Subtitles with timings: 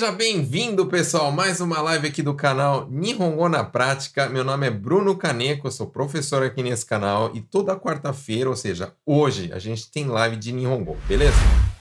[0.00, 4.30] Seja bem-vindo, pessoal, mais uma live aqui do canal Nihongo na Prática.
[4.30, 8.56] Meu nome é Bruno Kaneko, eu sou professor aqui nesse canal e toda quarta-feira, ou
[8.56, 11.36] seja, hoje, a gente tem live de Nihongo, beleza?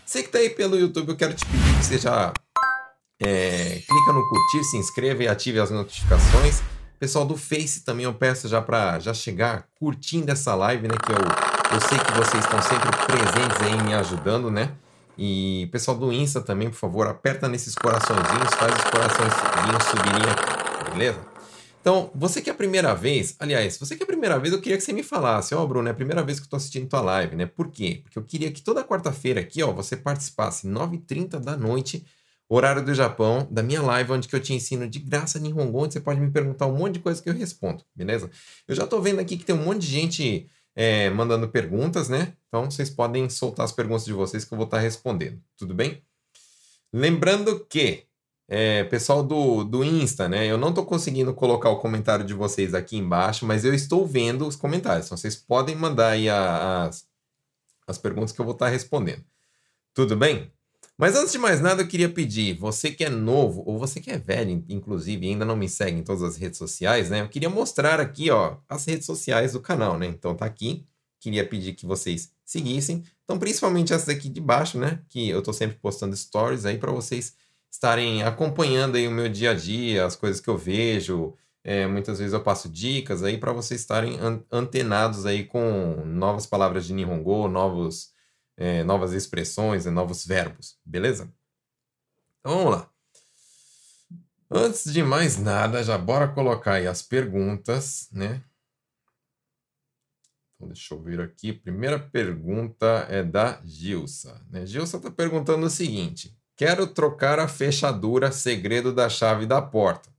[0.05, 2.33] Você que tá aí pelo YouTube, eu quero te pedir que já
[3.21, 6.61] é, clica no curtir, se inscreva e ative as notificações.
[6.99, 10.95] Pessoal do Face também eu peço já para já chegar curtindo essa live, né?
[11.05, 14.73] Que eu, eu sei que vocês estão sempre presentes aí me ajudando, né?
[15.21, 20.91] E pessoal do Insta também, por favor, aperta nesses coraçõezinhos, faz os coraçõezinhos subirem aqui,
[20.91, 21.19] beleza?
[21.81, 24.61] Então, você que é a primeira vez, aliás, você que é a primeira vez, eu
[24.61, 26.55] queria que você me falasse, ó, oh, Bruno, é a primeira vez que eu tô
[26.55, 27.45] assistindo tua live, né?
[27.45, 27.99] Por quê?
[28.01, 32.05] Porque eu queria que toda quarta-feira aqui, ó, você participasse 9h30 da noite,
[32.47, 35.95] horário do Japão, da minha live, onde que eu te ensino de graça Nihongo, onde
[35.95, 38.31] você pode me perguntar um monte de coisa que eu respondo, beleza?
[38.65, 42.37] Eu já tô vendo aqui que tem um monte de gente é, mandando perguntas, né?
[42.47, 46.01] Então vocês podem soltar as perguntas de vocês que eu vou estar respondendo, tudo bem?
[46.93, 48.05] Lembrando que,
[48.47, 50.47] é, pessoal do, do Insta, né?
[50.47, 54.47] Eu não estou conseguindo colocar o comentário de vocês aqui embaixo, mas eu estou vendo
[54.47, 55.07] os comentários.
[55.07, 57.05] Então vocês podem mandar aí as,
[57.85, 59.25] as perguntas que eu vou estar respondendo.
[59.93, 60.49] Tudo bem?
[60.99, 64.11] Mas antes de mais nada, eu queria pedir, você que é novo, ou você que
[64.11, 67.21] é velho, inclusive, e ainda não me segue em todas as redes sociais, né?
[67.21, 70.07] Eu queria mostrar aqui, ó, as redes sociais do canal, né?
[70.07, 70.85] Então tá aqui.
[71.17, 73.01] Queria pedir que vocês seguissem.
[73.23, 74.99] Então, principalmente essa daqui de baixo, né?
[75.07, 77.33] Que eu tô sempre postando stories aí para vocês
[77.71, 81.33] estarem acompanhando aí o meu dia a dia, as coisas que eu vejo.
[81.63, 84.17] É, muitas vezes eu passo dicas aí para vocês estarem
[84.51, 88.11] antenados aí com novas palavras de Nihongo, novos
[88.59, 91.31] é, novas expressões e novos verbos, beleza?
[92.39, 92.89] Então vamos lá.
[94.51, 98.43] Antes de mais nada, já bora colocar aí as perguntas, né?
[100.55, 101.53] Então, deixa eu ver aqui.
[101.53, 104.41] Primeira pergunta é da Gilsa.
[104.49, 104.65] Né?
[104.65, 110.09] Gilsa está perguntando o seguinte: Quero trocar a fechadura segredo da chave da porta.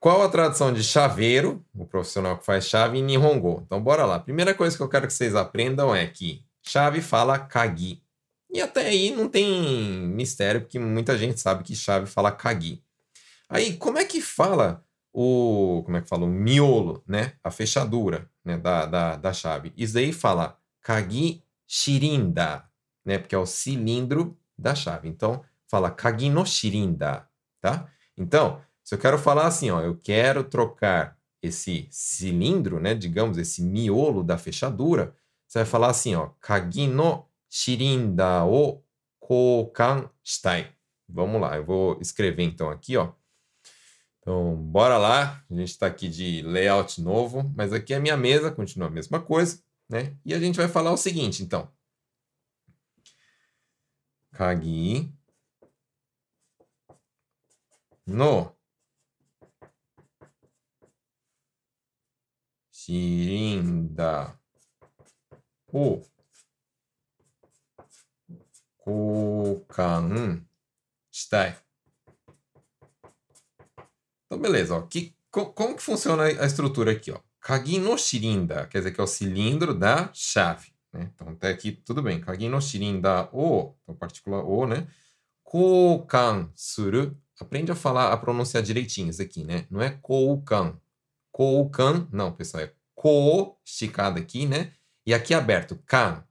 [0.00, 3.62] Qual a tradução de chaveiro, o profissional que faz chave, em Nihongo?
[3.66, 4.18] Então, bora lá.
[4.18, 8.02] Primeira coisa que eu quero que vocês aprendam é que Chave fala kagi.
[8.50, 12.82] E até aí não tem mistério, porque muita gente sabe que chave fala kagi.
[13.48, 15.82] Aí, como é que fala o.
[15.84, 16.24] Como é que fala?
[16.24, 17.34] O miolo, né?
[17.42, 18.56] A fechadura né?
[18.56, 19.72] da, da, da chave.
[19.76, 22.64] Isso aí fala kagi shirinda,
[23.04, 23.18] né?
[23.18, 25.08] Porque é o cilindro da chave.
[25.08, 27.28] Então, fala kagi no shirinda,
[27.60, 27.88] tá?
[28.16, 32.94] Então, se eu quero falar assim, ó, eu quero trocar esse cilindro, né?
[32.94, 35.14] Digamos, esse miolo da fechadura
[35.56, 38.82] você vai falar assim, ó, kagi no shirinda o
[39.18, 40.70] koukan shitai.
[41.08, 43.12] Vamos lá, eu vou escrever então aqui, ó.
[44.20, 45.42] Então, bora lá.
[45.50, 48.90] A gente está aqui de layout novo, mas aqui é a minha mesa, continua a
[48.90, 50.14] mesma coisa, né?
[50.24, 51.70] E a gente vai falar o seguinte, então.
[54.32, 55.10] Kagi
[58.06, 58.54] no
[62.70, 64.38] shirinda
[65.73, 66.01] を
[68.85, 70.43] 交換
[71.11, 71.57] したい。
[74.25, 74.75] Então, beleza.
[74.75, 74.81] Ó.
[74.83, 77.11] Que, como que funciona a estrutura aqui?
[77.11, 77.19] Ó?
[77.39, 80.71] Kagi no shirinda, quer dizer que é o cilindro da chave.
[80.93, 81.11] Né?
[81.13, 82.21] Então, até aqui tudo bem.
[82.21, 84.87] Kagi no shirinda o, então, partícula o, né?
[85.43, 87.17] Koukan suru.
[87.39, 89.65] Aprende a falar, a pronunciar direitinho isso aqui, né?
[89.69, 90.79] Não é koukan.
[91.31, 94.73] Koukan, não, pessoal, é ko, esticado aqui, né?
[95.06, 96.26] E aqui é aberto, kan,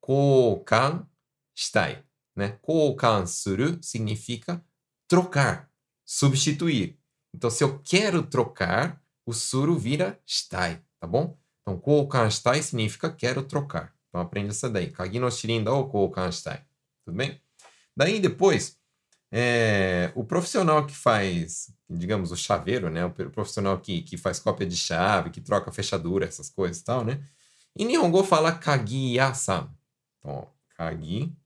[0.00, 1.08] koukan
[1.54, 2.04] shitai.
[2.34, 2.58] Né?
[2.60, 4.60] Koukan suru significa
[5.08, 5.70] trocar,
[6.04, 6.98] substituir.
[7.32, 11.38] Então, se eu quero trocar, o suru vira shitai, tá bom?
[11.62, 13.94] Então, koukan shitai significa quero trocar.
[14.08, 14.90] Então, aprende essa daí.
[14.90, 16.64] Kagi no shirinda ou koukan shitai.
[17.04, 17.40] Tudo bem?
[17.96, 18.76] Daí, depois,
[19.30, 23.04] é, o profissional que faz, digamos, o chaveiro, né?
[23.04, 27.04] O profissional que, que faz cópia de chave, que troca fechadura, essas coisas e tal,
[27.04, 27.22] né?
[27.78, 29.70] Em Nihongo fala kagi-ya-san.
[30.18, 31.36] Então, kagi-ya-san.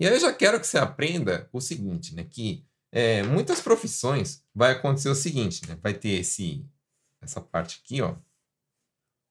[0.00, 2.24] E aí eu já quero que você aprenda o seguinte, né?
[2.24, 5.78] Que é, muitas profissões vai acontecer o seguinte, né?
[5.80, 6.66] Vai ter esse,
[7.20, 8.16] essa parte aqui, ó.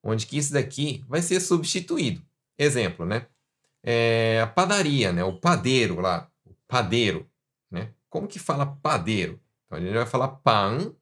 [0.02, 2.26] Onde que isso daqui vai ser substituído.
[2.58, 3.28] Exemplo, né?
[3.84, 5.22] É, a padaria, né?
[5.22, 6.32] O padeiro lá.
[6.46, 7.30] O padeiro,
[7.70, 7.94] né?
[8.10, 9.42] Como que fala padeiro?
[9.66, 10.96] Então a gente vai falar pan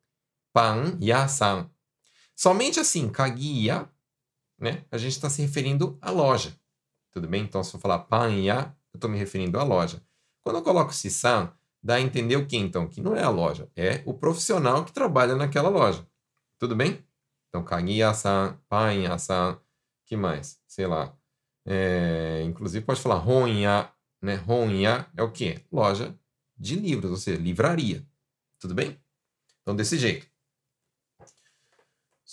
[0.56, 1.70] pan ya-san.
[2.34, 3.90] Somente assim, kagiya,
[4.58, 4.86] né?
[4.90, 6.58] A gente está se referindo à loja.
[7.12, 7.44] Tudo bem?
[7.44, 10.02] Então, se eu falar pan ya, eu estou me referindo à loja.
[10.42, 11.52] Quando eu coloco si-san,
[11.84, 12.88] dá a entender o que então?
[12.88, 16.08] Que não é a loja, é o profissional que trabalha naquela loja.
[16.58, 17.06] Tudo bem?
[17.50, 19.60] Então, kagiya-san, pan ya-san,
[20.06, 20.62] que mais?
[20.66, 21.14] Sei lá.
[21.66, 23.92] É, inclusive pode falar honha,
[24.22, 24.42] né?
[24.48, 25.66] Honha é o quê?
[25.70, 26.18] Loja
[26.58, 28.08] de livros, ou seja, livraria.
[28.58, 28.98] Tudo bem?
[29.62, 30.34] Então, desse jeito.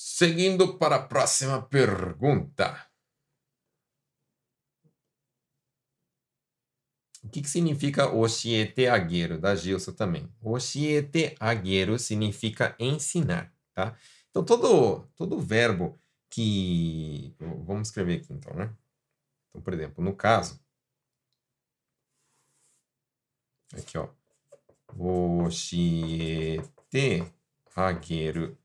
[0.05, 2.91] Seguindo para a próxima pergunta.
[7.23, 9.39] O que, que significa oshiete agueiro?
[9.39, 10.29] Da Gilson também.
[10.43, 13.97] Oshiete agueiro significa ensinar, tá?
[14.29, 15.97] Então, todo, todo verbo
[16.29, 17.37] que...
[17.39, 18.77] Vamos escrever aqui, então, né?
[19.51, 20.61] Então, por exemplo, no caso...
[23.73, 24.09] Aqui, ó.
[24.99, 26.63] Oshiete
[27.77, 28.62] agueiro.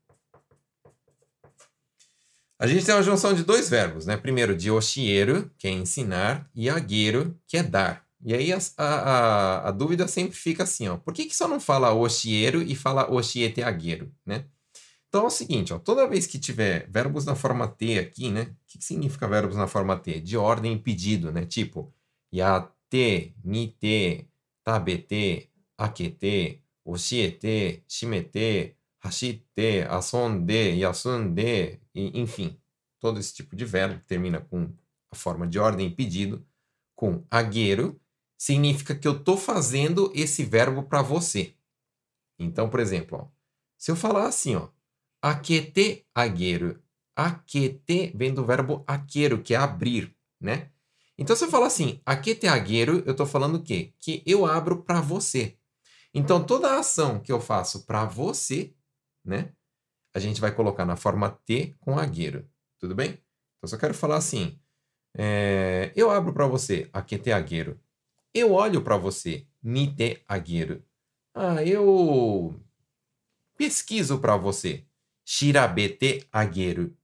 [2.58, 4.16] A gente tem uma junção de dois verbos, né?
[4.16, 8.04] Primeiro, de oshieru, que é ensinar, e agueiro, que é dar.
[8.24, 10.96] E aí a, a, a, dúvida sempre fica assim, ó.
[10.96, 14.44] Por que, que só não fala oshieru e fala oshiete agueiro, né?
[15.08, 18.42] Então é o seguinte, ó, toda vez que tiver verbos na forma T aqui, né?
[18.42, 20.20] O que, que significa verbos na forma T?
[20.20, 21.46] De ordem e pedido, né?
[21.46, 21.94] Tipo,
[22.32, 24.28] yate, nite,
[24.64, 28.76] tabete, akete, oshiete, shimete,
[29.08, 32.60] hashite, asonde, yasunde, enfim.
[33.00, 34.72] Todo esse tipo de verbo que termina com
[35.10, 36.44] a forma de ordem pedido,
[36.94, 38.00] com agueiro,
[38.36, 41.54] significa que eu estou fazendo esse verbo para você.
[42.38, 43.26] Então, por exemplo, ó,
[43.76, 44.68] se eu falar assim, ó,
[45.22, 46.80] aquete agueiro,
[47.16, 50.70] aquete vem do verbo aqueiro, que é abrir, né?
[51.16, 53.92] Então, se eu falar assim, aquete agueiro, eu estou falando o quê?
[53.98, 55.56] Que eu abro para você.
[56.14, 58.72] Então, toda a ação que eu faço para você,
[59.28, 59.52] né?
[60.14, 62.48] A gente vai colocar na forma T com agueiro.
[62.78, 63.22] Tudo bem?
[63.58, 64.58] Então, eu quero falar assim,
[65.16, 67.80] é, eu abro para você, aquete agueiro.
[68.32, 70.84] Eu olho para você, nite agueiro.
[71.34, 72.54] Ah, eu
[73.56, 74.86] pesquiso para você,
[75.24, 76.96] shirabete agueiro.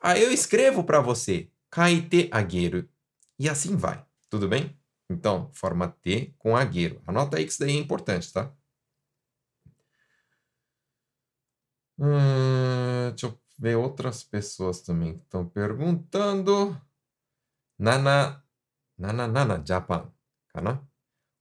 [0.00, 2.88] Ah, eu escrevo para você, kaite agueiro.
[3.38, 4.76] E assim vai, tudo bem?
[5.10, 7.02] Então, forma T com agueiro.
[7.06, 8.52] Anota aí que isso daí é importante, tá?
[11.98, 16.78] Hum, deixa eu ver outras pessoas também que estão perguntando.
[17.78, 18.42] Nana,
[18.98, 20.10] nana, nana, Japan.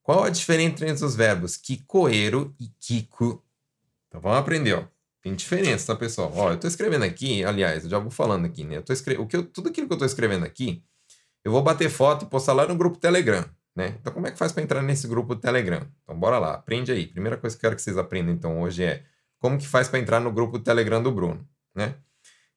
[0.03, 3.43] Qual a diferença entre os verbos kikoeru e kiku?
[4.07, 4.87] Então vamos aprender, ó.
[5.21, 6.31] Tem diferença, tá, pessoal?
[6.35, 8.77] Ó, eu tô escrevendo aqui, aliás, eu já vou falando aqui, né?
[8.77, 9.17] Eu tô escre...
[9.17, 9.43] o que eu...
[9.43, 10.83] Tudo aquilo que eu tô escrevendo aqui,
[11.43, 13.43] eu vou bater foto e postar lá no grupo Telegram,
[13.75, 13.95] né?
[13.99, 15.81] Então como é que faz para entrar nesse grupo Telegram?
[16.03, 17.07] Então bora lá, aprende aí.
[17.07, 19.03] Primeira coisa que eu quero que vocês aprendam então hoje é
[19.45, 21.99] como que faz para entrar no grupo do Telegram do Bruno, né?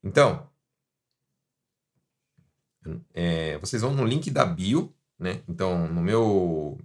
[0.03, 0.49] Então,
[3.13, 5.43] é, vocês vão no link da bio, né?
[5.47, 6.79] Então, no meu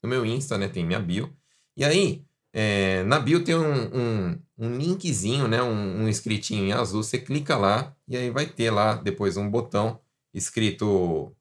[0.00, 1.36] no meu Insta, né, tem minha bio.
[1.76, 6.72] E aí, é, na bio tem um, um, um linkzinho, né, um, um escritinho em
[6.72, 7.02] azul.
[7.02, 10.00] Você clica lá e aí vai ter lá depois um botão
[10.32, 11.34] escrito.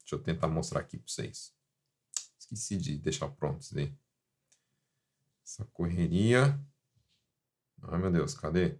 [0.00, 1.54] Deixa eu tentar mostrar aqui para vocês.
[2.40, 3.94] Esqueci de deixar pronto isso daí.
[5.50, 6.64] Essa correria.
[7.82, 8.78] Ai meu Deus, cadê?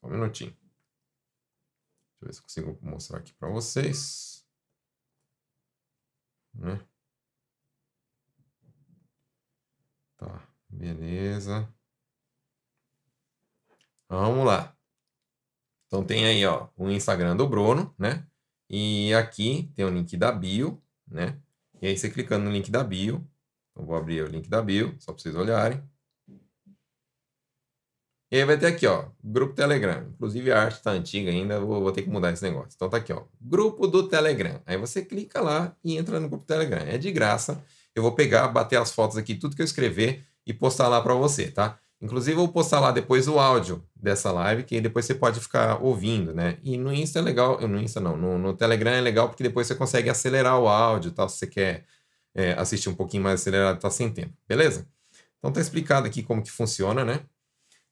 [0.00, 0.50] Só um minutinho.
[0.50, 4.44] Deixa eu ver se consigo mostrar aqui para vocês.
[6.52, 6.84] Né?
[10.16, 11.72] Tá, beleza.
[14.08, 14.76] Vamos lá.
[15.86, 18.28] Então tem aí, ó, o Instagram do Bruno, né?
[18.68, 21.40] E aqui tem o link da bio, né?
[21.80, 23.26] E aí você clicando no link da bio,
[23.76, 25.82] eu vou abrir o link da bio, só para vocês olharem.
[28.30, 30.06] E aí vai ter aqui, ó, grupo Telegram.
[30.10, 32.72] Inclusive a arte está antiga ainda, vou, vou, ter que mudar esse negócio.
[32.74, 34.60] Então tá aqui, ó, grupo do Telegram.
[34.66, 36.82] Aí você clica lá e entra no grupo Telegram.
[36.86, 37.64] É de graça.
[37.94, 41.14] Eu vou pegar, bater as fotos aqui, tudo que eu escrever e postar lá para
[41.14, 41.78] você, tá?
[42.00, 45.82] Inclusive eu vou postar lá depois o áudio dessa live, que depois você pode ficar
[45.82, 46.58] ouvindo, né?
[46.62, 49.66] E no Insta é legal, no Insta não, no, no Telegram é legal porque depois
[49.66, 51.84] você consegue acelerar o áudio, tal, se você quer
[52.34, 54.86] é, assistir um pouquinho mais acelerado, tá sem tempo, beleza?
[55.38, 57.24] Então tá explicado aqui como que funciona, né?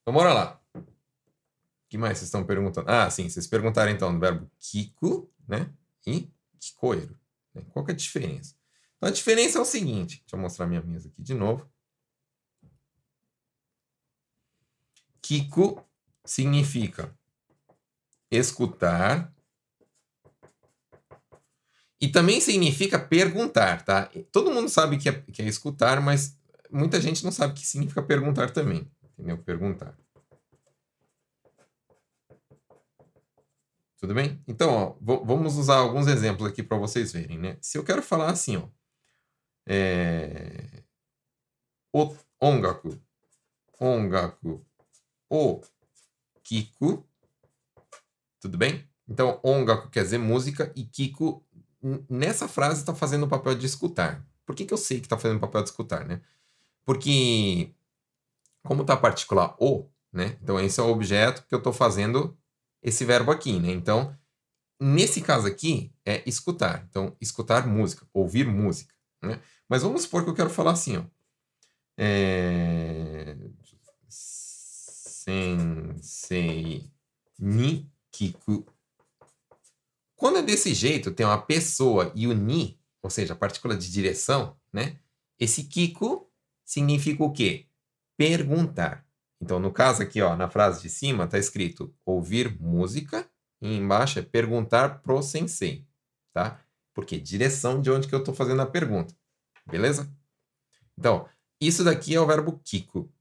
[0.02, 0.60] Então, bora lá.
[0.74, 2.88] O que mais vocês estão perguntando?
[2.88, 5.68] Ah, sim, vocês perguntaram então do verbo kiko, né?
[6.06, 7.18] E kikoeiro.
[7.52, 7.62] Né?
[7.72, 8.54] Qual que é a diferença?
[8.96, 10.20] Então, a diferença é o seguinte.
[10.20, 11.68] Deixa eu mostrar minha mesa aqui de novo.
[15.26, 15.84] Kiko
[16.24, 17.16] significa
[18.30, 19.32] escutar
[22.00, 24.10] e também significa perguntar, tá?
[24.30, 26.38] Todo mundo sabe que é, que é escutar, mas
[26.70, 29.38] muita gente não sabe o que significa perguntar também entendeu?
[29.38, 29.98] Perguntar.
[33.98, 34.42] Tudo bem?
[34.46, 37.58] Então, ó, vamos usar alguns exemplos aqui para vocês verem, né?
[37.62, 38.68] Se eu quero falar assim, ó,
[39.66, 40.84] é...
[42.40, 43.00] ongaku,
[43.80, 44.65] ongaku,
[45.28, 45.60] o
[46.42, 47.06] kiku.
[48.40, 48.88] Tudo bem?
[49.08, 51.44] Então, ongaku quer dizer música e kiku,
[52.08, 54.24] nessa frase, está fazendo o papel de escutar.
[54.44, 56.20] Por que, que eu sei que está fazendo o papel de escutar, né?
[56.84, 57.74] Porque,
[58.62, 60.36] como está a partícula o, né?
[60.42, 62.36] Então, esse é o objeto que eu estou fazendo
[62.82, 63.70] esse verbo aqui, né?
[63.70, 64.16] Então,
[64.80, 66.86] nesse caso aqui, é escutar.
[66.88, 69.40] Então, escutar música, ouvir música, né?
[69.68, 71.04] Mas vamos supor que eu quero falar assim, ó.
[71.98, 73.36] É...
[75.26, 76.88] Sensei
[77.36, 77.90] ni.
[80.14, 83.90] Quando é desse jeito, tem uma pessoa e o ni, ou seja, a partícula de
[83.90, 84.98] direção, né?
[85.38, 86.30] Esse kiku
[86.64, 87.66] significa o quê?
[88.16, 89.04] Perguntar.
[89.40, 93.28] Então, no caso aqui, ó, na frase de cima, está escrito ouvir música
[93.60, 95.84] e embaixo é perguntar pro sensei,
[96.32, 96.64] tá?
[96.94, 99.14] Porque direção de onde que eu estou fazendo a pergunta,
[99.66, 100.10] beleza?
[100.96, 101.28] Então,
[101.60, 103.12] isso daqui é o verbo kiko.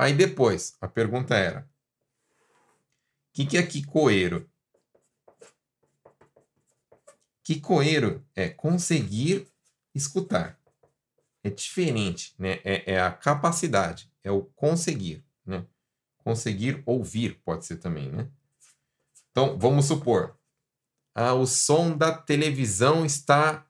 [0.00, 4.50] Aí depois, a pergunta era: o que, que é kikoeiro?
[7.44, 9.46] Kikoeiro é conseguir
[9.94, 10.58] escutar.
[11.44, 12.60] É diferente, né?
[12.64, 15.66] É, é a capacidade, é o conseguir, né?
[16.16, 18.26] Conseguir ouvir pode ser também, né?
[19.30, 20.34] Então, vamos supor,
[21.14, 23.66] ah, o som da televisão está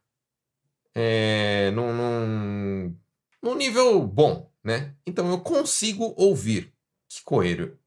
[0.94, 2.96] é, num, num,
[3.42, 4.94] num, nível bom, né?
[5.06, 6.72] Então, eu consigo ouvir.
[7.08, 7.78] Que coelho.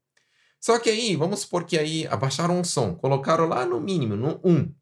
[0.59, 4.39] Só que aí, vamos supor que aí abaixaram o som, colocaram lá no mínimo, no
[4.43, 4.73] 1.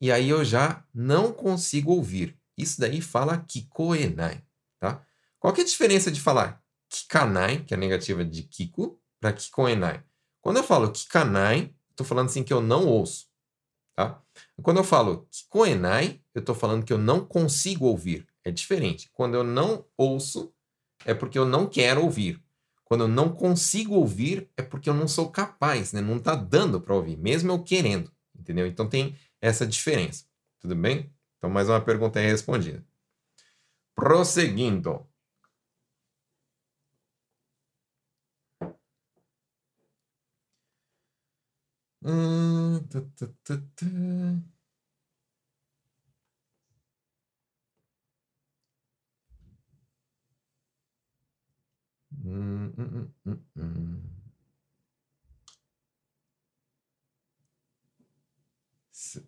[0.00, 2.38] E aí eu já não consigo ouvir.
[2.56, 4.42] Isso daí fala kikoenai,
[4.80, 5.04] tá?
[5.38, 9.32] Qual que é a diferença de falar kikanai, que é a negativa de kiku, para
[9.32, 10.02] kikoenai?
[10.40, 13.28] Quando eu falo kikanai, estou falando assim que eu não ouço.
[13.94, 14.22] Tá?
[14.62, 18.26] Quando eu falo kikoenai, eu estou falando que eu não consigo ouvir.
[18.44, 19.10] É diferente.
[19.12, 20.52] Quando eu não ouço,
[21.08, 22.38] é porque eu não quero ouvir.
[22.84, 26.02] Quando eu não consigo ouvir, é porque eu não sou capaz, né?
[26.02, 28.12] não está dando para ouvir, mesmo eu querendo.
[28.38, 28.66] Entendeu?
[28.66, 30.26] Então tem essa diferença.
[30.60, 31.10] Tudo bem?
[31.38, 32.84] Então, mais uma pergunta aí respondida.
[33.94, 35.06] Prosseguindo.
[42.02, 42.80] Hum,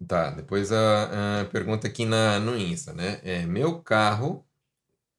[0.07, 3.21] tá, depois a, a, pergunta aqui na, no Insta, né?
[3.23, 4.47] É, meu carro.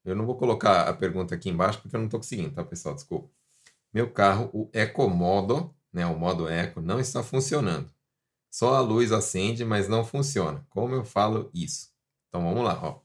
[0.03, 2.95] Eu não vou colocar a pergunta aqui embaixo porque eu não estou conseguindo, tá, pessoal?
[2.95, 3.29] Desculpa.
[3.93, 7.91] Meu carro, o Ecomodo né, o modo eco, não está funcionando.
[8.49, 10.65] Só a luz acende, mas não funciona.
[10.69, 11.91] Como eu falo isso?
[12.27, 12.99] Então vamos lá, ó.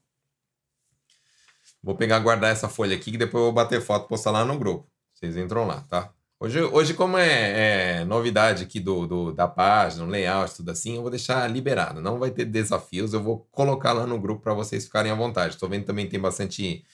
[1.86, 4.44] Vou pegar guardar essa folha aqui que depois eu vou bater foto e postar lá
[4.44, 4.90] no grupo.
[5.14, 6.12] Vocês entram lá, tá?
[6.40, 11.02] Hoje, hoje como é, é novidade aqui do, do, da página, layout, tudo assim, eu
[11.02, 12.02] vou deixar liberado.
[12.02, 15.54] Não vai ter desafios, eu vou colocar lá no grupo para vocês ficarem à vontade.
[15.54, 16.84] Estou vendo também tem bastante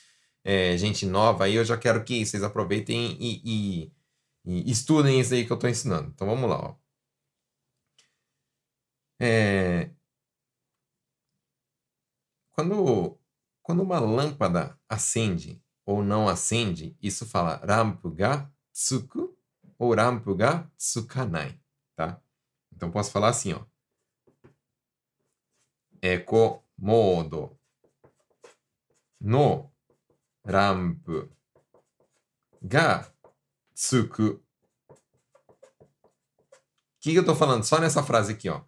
[0.45, 3.43] é, gente nova aí, eu já quero que vocês aproveitem e,
[3.87, 3.93] e
[4.45, 6.11] e estudem isso aí que eu estou ensinando.
[6.15, 6.57] Então vamos lá.
[6.71, 6.77] Ó.
[9.21, 9.91] É...
[12.53, 13.19] Quando,
[13.73, 19.35] quando uma lâmpada acende ou não acende, isso fala rampu ga tsuku
[19.79, 21.59] ou rampu ga tsukanai,
[21.97, 22.21] tá?
[22.71, 23.65] Então posso falar assim, ó.
[26.03, 27.59] Eco modo
[29.19, 29.73] no
[30.45, 31.35] rampu
[32.61, 33.11] ga
[33.75, 34.23] tsuku.
[34.23, 34.45] O
[37.01, 37.65] que, que eu estou falando?
[37.65, 38.63] Só nessa frase aqui, ó.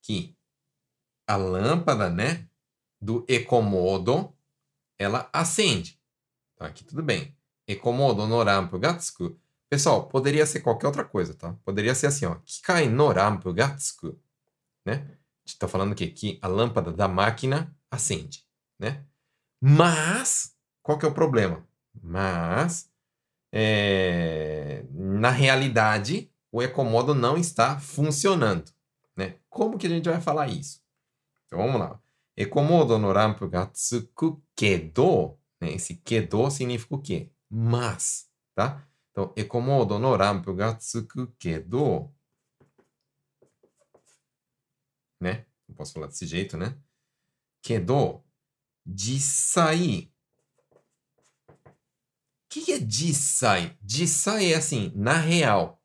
[0.00, 0.38] Que
[1.26, 2.49] a lâmpada, né,
[3.00, 4.32] do Ecomodo,
[4.98, 5.98] ela acende.
[6.56, 7.34] Tá, aqui tudo bem.
[7.66, 9.38] Ecomodo no rampu gatsuku.
[9.68, 11.54] Pessoal, poderia ser qualquer outra coisa, tá?
[11.64, 12.34] Poderia ser assim, ó.
[12.44, 14.18] Kikai no rampu gatsuku.
[14.84, 15.06] Né?
[15.58, 15.94] Tá falando?
[15.94, 18.46] Que a lâmpada da máquina acende,
[18.78, 19.04] né?
[19.60, 21.66] Mas, qual que é o problema?
[22.02, 22.90] Mas,
[23.52, 28.72] é, na realidade, o Ecomodo não está funcionando.
[29.16, 29.36] Né?
[29.48, 30.82] Como que a gente vai falar isso?
[31.46, 31.99] Então vamos lá.
[32.40, 35.38] Ecomodo no rampu ga tsuku kedo.
[35.60, 35.74] Né?
[35.74, 37.30] Esse kedo significa o quê?
[37.50, 38.30] Mas.
[38.54, 38.88] Tá?
[39.10, 42.12] Então, Ecomodo no rampu ga tsuku kedo.
[45.20, 45.46] Né?
[45.68, 46.78] Não posso falar desse jeito, né?
[47.62, 48.24] Kedo.
[48.86, 50.10] Jisai
[52.50, 53.78] que, que é Jisai?
[53.86, 55.80] Jisai é assim, na real.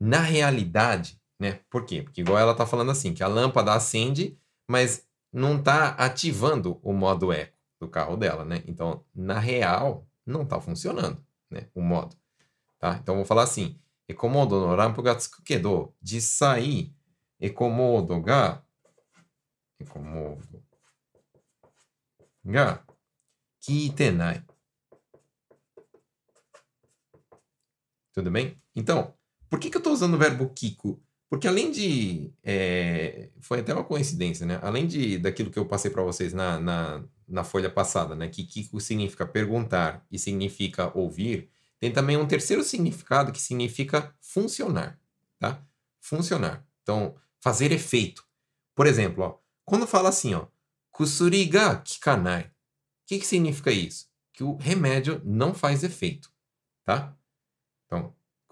[0.00, 1.60] Na realidade, né?
[1.68, 2.02] Por quê?
[2.02, 4.38] Porque igual ela tá falando assim, que a lâmpada acende,
[4.70, 8.62] mas não está ativando o modo eco do carro dela, né?
[8.66, 11.68] Então, na real, não está funcionando, né?
[11.74, 12.16] O modo,
[12.78, 12.98] tá?
[13.02, 13.78] Então, vou falar assim:
[14.08, 16.94] Ekomodo no rampo ga tsukukedo, jisai
[17.40, 18.62] ekomodo ga
[19.80, 20.62] ekomodo
[22.44, 22.84] ga
[23.60, 24.44] kitenai.
[28.12, 28.62] Tudo bem?
[28.76, 29.12] Então,
[29.50, 32.32] por que, que eu estou usando o verbo kiko porque além de.
[32.42, 34.60] É, foi até uma coincidência, né?
[34.62, 38.28] Além de daquilo que eu passei para vocês na, na, na, folha passada, né?
[38.28, 45.00] Que Kiko significa perguntar e significa ouvir, tem também um terceiro significado que significa funcionar,
[45.38, 45.60] tá?
[46.00, 46.64] Funcionar.
[46.82, 48.24] Então, fazer efeito.
[48.74, 50.46] Por exemplo, ó, quando fala assim, ó,
[50.92, 52.50] kusuri ga kikanai, o
[53.06, 54.06] que, que significa isso?
[54.32, 56.30] Que o remédio não faz efeito,
[56.84, 57.16] tá?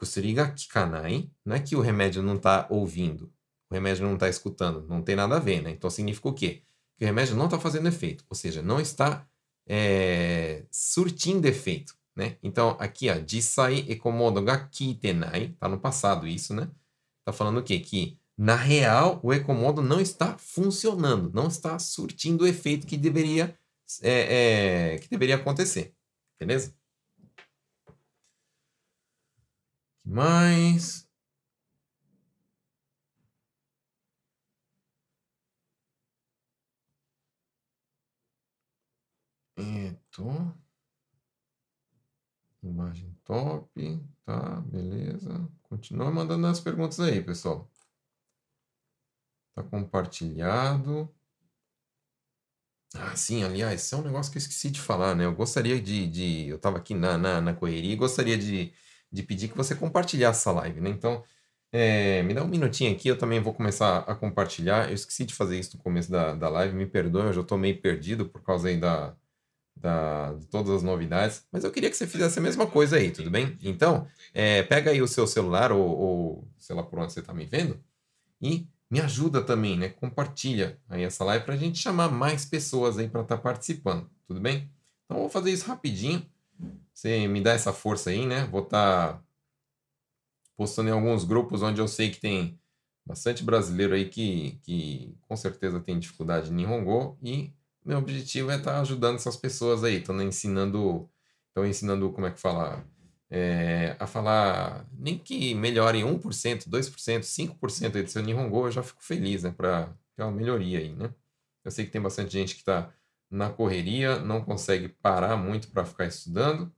[0.04, 3.32] Então, kusuri ga kikanai não é que o remédio não está ouvindo,
[3.70, 5.70] o remédio não está escutando, não tem nada a ver, né?
[5.70, 6.62] Então significa o quê?
[6.98, 9.26] Que o remédio não está fazendo efeito, ou seja, não está
[9.66, 12.36] é, surtindo efeito, né?
[12.42, 16.70] Então aqui, ó, jisai ekomodo ga kitenai, tá no passado isso, né?
[17.24, 17.80] Tá falando o quê?
[17.80, 23.58] Que na real o ecomodo não está funcionando, não está surtindo o efeito que deveria,
[24.02, 25.94] é, é, que deveria acontecer,
[26.38, 26.74] beleza?
[30.04, 31.08] que mais?
[39.56, 40.54] Eto.
[42.62, 44.60] Imagem top, tá?
[44.62, 45.48] Beleza.
[45.62, 47.70] Continua mandando as perguntas aí, pessoal.
[49.54, 51.12] Tá compartilhado.
[52.96, 55.24] Ah, sim, aliás, isso é um negócio que eu esqueci de falar, né?
[55.24, 56.06] Eu gostaria de.
[56.06, 58.72] de eu estava aqui na, na, na correria e gostaria de,
[59.14, 60.90] de pedir que você compartilhasse essa live, né?
[60.90, 61.22] Então,
[61.72, 64.88] é, me dá um minutinho aqui, eu também vou começar a compartilhar.
[64.88, 67.56] Eu esqueci de fazer isso no começo da, da live, me perdoe, eu já estou
[67.56, 69.14] meio perdido por causa aí da,
[69.76, 73.12] da, de todas as novidades, mas eu queria que você fizesse a mesma coisa aí,
[73.12, 73.56] tudo bem?
[73.62, 77.32] Então, é, pega aí o seu celular ou, ou sei lá por onde você está
[77.32, 77.80] me vendo
[78.42, 79.90] e me ajuda também, né?
[79.90, 84.10] Compartilha aí essa live para a gente chamar mais pessoas aí para estar tá participando,
[84.26, 84.68] tudo bem?
[85.04, 86.26] Então, eu vou fazer isso rapidinho.
[86.92, 88.44] Você me dá essa força aí, né?
[88.46, 89.24] Vou estar tá
[90.56, 92.58] postando em alguns grupos onde eu sei que tem
[93.04, 97.52] bastante brasileiro aí que, que com certeza tem dificuldade em Nihongo e
[97.84, 101.08] meu objetivo é estar tá ajudando essas pessoas aí, estão ensinando,
[101.48, 102.82] estão ensinando como é que fala,
[103.30, 108.82] é, a falar, nem que melhorem 1%, 2%, 5% aí do seu Nihongo, eu já
[108.82, 111.12] fico feliz, né, para ter uma melhoria aí, né?
[111.64, 112.92] Eu sei que tem bastante gente que está
[113.34, 116.72] na correria, não consegue parar muito para ficar estudando,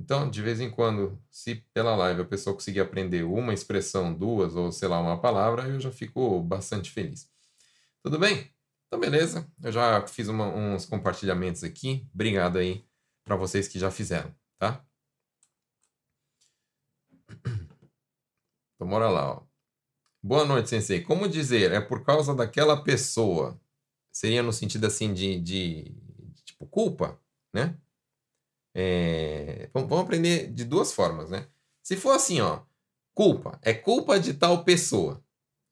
[0.00, 4.56] então, de vez em quando, se pela live a pessoa conseguir aprender uma expressão, duas
[4.56, 7.30] ou sei lá, uma palavra, eu já fico bastante feliz.
[8.02, 8.50] Tudo bem?
[8.86, 9.46] Então, beleza.
[9.62, 12.08] Eu já fiz uma, uns compartilhamentos aqui.
[12.14, 12.82] Obrigado aí
[13.24, 14.82] para vocês que já fizeram, tá?
[18.74, 19.42] Então, bora lá, ó.
[20.22, 21.02] Boa noite, sensei.
[21.02, 21.72] Como dizer?
[21.72, 23.60] É por causa daquela pessoa.
[24.12, 25.84] Seria no sentido assim de, de,
[26.34, 27.20] de tipo culpa,
[27.52, 27.76] né?
[28.74, 31.46] É, vamos aprender de duas formas, né?
[31.82, 32.60] Se for assim, ó,
[33.14, 35.22] culpa, é culpa de tal pessoa.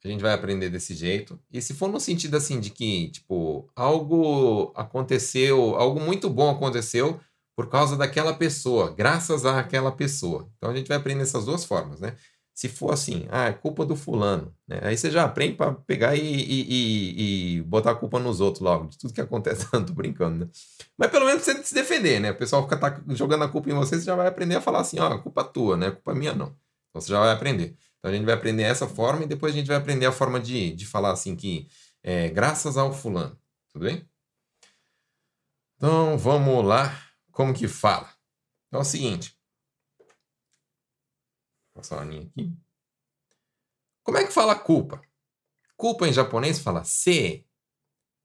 [0.05, 1.39] A gente vai aprender desse jeito.
[1.53, 7.21] E se for no sentido assim de que, tipo, algo aconteceu, algo muito bom aconteceu
[7.57, 10.49] por causa daquela pessoa, graças àquela pessoa.
[10.57, 12.17] Então a gente vai aprender essas duas formas, né?
[12.59, 14.81] Se for assim, ah, é culpa do fulano, né?
[14.83, 18.61] Aí você já aprende para pegar e, e, e, e, botar a culpa nos outros
[18.61, 20.51] logo, de tudo que acontece, tô brincando, né?
[20.99, 22.33] Mas pelo menos você se defender, né?
[22.33, 24.81] O pessoal fica tá jogando a culpa em você, você já vai aprender a falar
[24.81, 25.93] assim, ó, culpa tua, né?
[25.93, 26.47] Culpa minha não.
[26.91, 27.77] Então você já vai aprender.
[28.01, 30.41] Então a gente vai aprender essa forma e depois a gente vai aprender a forma
[30.41, 31.69] de, de falar assim que
[32.03, 33.39] é graças ao fulano,
[33.73, 34.05] tudo bem?
[35.77, 36.93] Então vamos lá,
[37.31, 38.09] como que fala?
[38.67, 39.38] Então é o seguinte,
[41.79, 42.53] passar a linha aqui.
[44.03, 45.01] Como é que fala culpa?
[45.77, 47.47] Culpa em japonês fala se.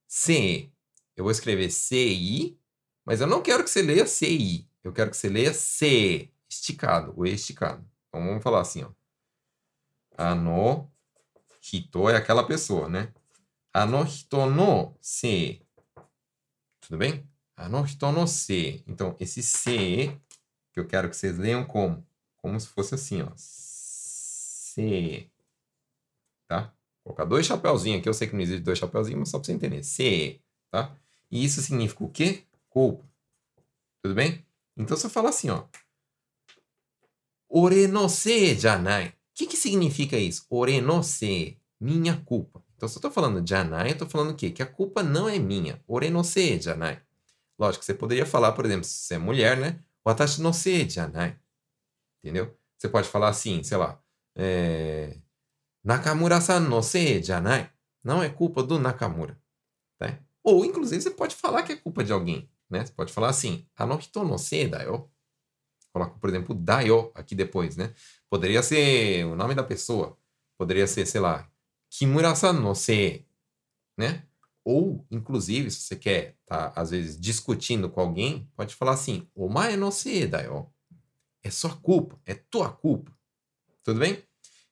[0.07, 0.73] Se.
[1.15, 2.59] Eu vou escrever CI,
[3.05, 4.67] mas eu não quero que você leia CI.
[4.83, 7.87] Eu quero que você leia C, esticado, o E esticado.
[8.07, 8.91] Então vamos falar assim, ó.
[10.17, 10.91] Ano
[11.71, 13.13] hito é aquela pessoa, né?
[13.73, 15.61] Ano hito no se.
[16.81, 17.27] Tudo bem?
[17.55, 18.83] Ano hito no se.
[18.87, 20.19] Então, esse se
[20.71, 22.05] que eu quero que vocês leiam como
[22.43, 23.31] como se fosse assim, ó.
[23.37, 25.29] C.
[26.45, 26.73] Tá?
[27.05, 28.09] Vou colocar dois chapéuzinhos aqui.
[28.09, 29.81] Eu sei que não existe dois chapéuzinhos, mas só para você entender.
[29.81, 30.41] C.
[30.69, 30.93] Tá?
[31.31, 32.43] E isso significa o quê?
[32.69, 33.05] Culpa.
[34.01, 34.45] Tudo bem?
[34.75, 35.63] Então você fala assim, ó.
[37.47, 39.07] Ore no se janai.
[39.07, 40.45] O que, que significa isso?
[40.49, 41.57] Ore no se.
[41.79, 42.61] Minha culpa.
[42.75, 44.51] Então, se eu estou falando janai, eu estou falando o quê?
[44.51, 45.81] Que a culpa não é minha.
[45.87, 47.01] Ore no se janai.
[47.57, 49.79] Lógico, você poderia falar, por exemplo, se você é mulher, né?
[50.05, 51.37] Watashi no se janai.
[52.23, 52.57] Entendeu?
[52.77, 54.01] Você pode falar assim, sei lá,
[54.35, 55.17] é,
[55.83, 57.69] Nakamura-san no sei janai.
[58.03, 59.37] Não é culpa do Nakamura.
[59.99, 60.17] Tá?
[60.43, 62.49] Ou, inclusive, você pode falar que é culpa de alguém.
[62.69, 62.85] Né?
[62.85, 65.09] Você pode falar assim, anohito no sei da yo.
[65.93, 67.93] Coloca, por exemplo, dayo aqui depois, né?
[68.29, 70.17] Poderia ser o nome da pessoa.
[70.57, 71.47] Poderia ser, sei lá,
[71.89, 73.27] Kimura-san no sei,
[73.95, 74.25] né?
[74.65, 79.77] Ou, inclusive, se você quer tá, às vezes, discutindo com alguém, pode falar assim, omae
[79.77, 80.72] no sei da yo.
[81.43, 83.11] É sua culpa, é tua culpa.
[83.83, 84.23] Tudo bem?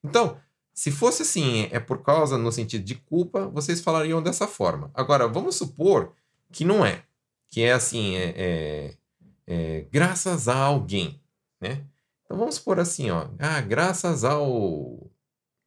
[0.04, 0.40] Então,
[0.74, 4.90] se fosse assim, é por causa no sentido de culpa, vocês falariam dessa forma.
[4.94, 6.16] Agora, vamos supor
[6.52, 7.04] que não é.
[7.50, 8.98] Que é assim, é, é,
[9.46, 11.22] é graças a alguém,
[11.60, 11.86] né?
[12.24, 13.30] Então vamos supor assim, ó.
[13.38, 15.12] Ah, graças ao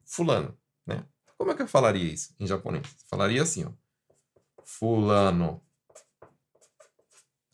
[0.03, 1.05] fulano, né?
[1.37, 2.87] Como é que eu falaria isso em japonês?
[3.07, 3.71] Falaria assim, ó.
[4.63, 5.61] Fulano.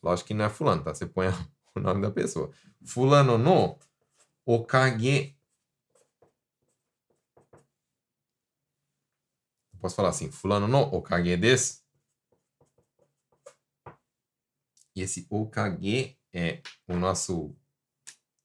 [0.01, 0.93] Lógico que não é fulano, tá?
[0.93, 1.27] Você põe
[1.75, 2.51] o nome da pessoa.
[2.85, 3.77] Fulano no
[4.45, 5.35] okage
[9.81, 11.81] posso falar assim, fulano no okage desu.
[14.95, 17.55] E esse okage é o nosso,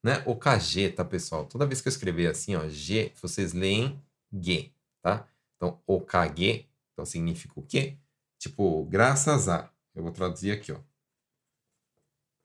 [0.03, 1.45] né, okage, tá, pessoal?
[1.47, 4.73] Toda vez que eu escrever assim, ó, G, vocês leem ge,
[5.03, 5.29] tá?
[5.57, 7.99] Então, okage, então significa o quê?
[8.39, 9.71] Tipo, graças a.
[9.95, 10.81] Eu vou traduzir aqui, ó.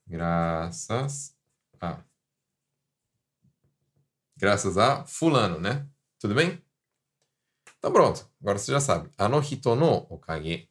[0.08, 1.36] Graças
[1.82, 2.04] a.
[4.38, 5.88] Graças a fulano, né?
[6.20, 6.64] Tudo bem?
[7.78, 9.10] Então pronto, agora você já sabe.
[9.18, 10.70] Anohito no okage.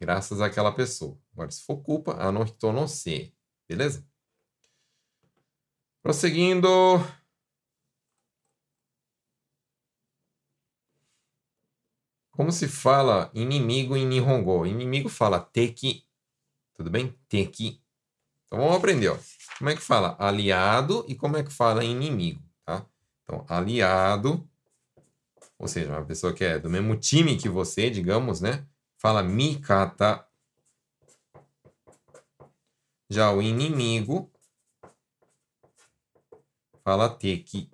[0.00, 1.20] Graças àquela pessoa.
[1.32, 3.34] Agora, se for culpa, anohito no se.
[3.68, 4.06] Beleza?
[6.02, 6.68] Prosseguindo.
[12.30, 14.64] Como se fala inimigo em Nihongo?
[14.64, 16.06] Inimigo fala teki.
[16.74, 17.12] Tudo bem?
[17.28, 17.84] Teki.
[18.50, 19.08] Então vamos aprender.
[19.08, 19.18] Ó.
[19.58, 22.42] Como é que fala aliado e como é que fala inimigo?
[22.64, 22.84] Tá?
[23.24, 24.48] Então, aliado
[25.60, 28.66] ou seja, uma pessoa que é do mesmo time que você, digamos, né?
[28.96, 30.26] Fala mikata.
[33.10, 34.30] Já o inimigo
[36.82, 37.70] fala teki.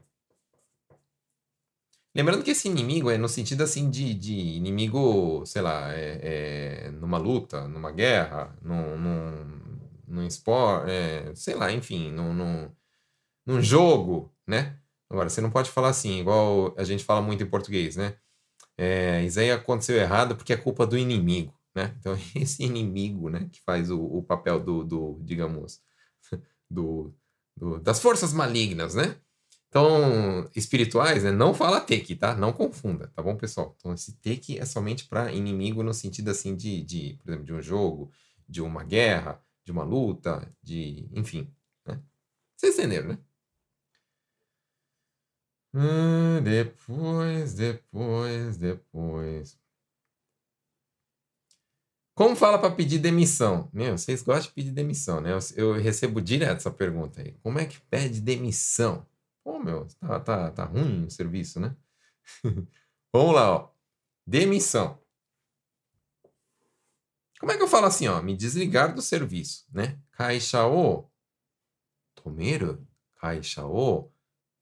[2.12, 6.90] Lembrando que esse inimigo é no sentido assim de, de inimigo, sei lá, é, é
[6.90, 9.44] numa luta, numa guerra, num, num,
[10.06, 12.70] num esporte, é, sei lá, enfim, num, num,
[13.46, 14.78] num jogo, né?
[15.10, 18.16] Agora, você não pode falar assim, igual a gente fala muito em português, né?
[18.78, 21.94] É, aí aconteceu errado porque é culpa do inimigo, né?
[21.98, 25.80] Então, esse inimigo, né, que faz o, o papel do, do digamos,
[26.70, 27.14] do,
[27.56, 29.16] do, das forças malignas, né?
[29.68, 31.30] Então, espirituais, né?
[31.30, 32.34] Não fala teki, tá?
[32.34, 33.74] Não confunda, tá bom, pessoal?
[33.78, 37.52] Então, esse teki é somente para inimigo no sentido, assim, de, de, por exemplo, de
[37.52, 38.10] um jogo,
[38.48, 41.08] de uma guerra, de uma luta, de...
[41.12, 41.52] enfim,
[41.86, 42.00] né?
[42.56, 43.18] Vocês entenderam, né?
[45.74, 49.58] Ah, depois, depois, depois.
[52.14, 53.68] Como fala para pedir demissão?
[53.72, 55.32] Meu, vocês gostam de pedir demissão, né?
[55.32, 57.32] Eu, eu, recebo direto essa pergunta aí.
[57.42, 59.06] Como é que pede demissão?
[59.44, 61.76] Pô, meu, tá, tá, tá ruim o serviço, né?
[63.12, 63.70] Vamos lá, ó.
[64.26, 64.98] Demissão.
[67.38, 68.22] Como é que eu falo assim, ó?
[68.22, 69.98] Me desligar do serviço, né?
[70.12, 71.08] Caixa o
[72.14, 74.10] tomeru, caixa o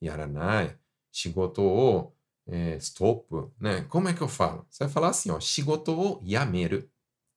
[0.03, 0.79] yaranai.
[1.13, 2.13] Shigoto o
[2.47, 3.27] é, stop,
[3.61, 3.83] né?
[3.85, 4.67] Como é que eu falo?
[4.69, 6.89] Você vai falar assim, ó, shigoto o yameru,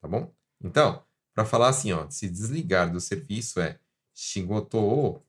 [0.02, 0.34] tá bom?
[0.62, 3.80] Então, para falar assim, ó, se desligar do serviço é
[4.13, 5.21] shigoto o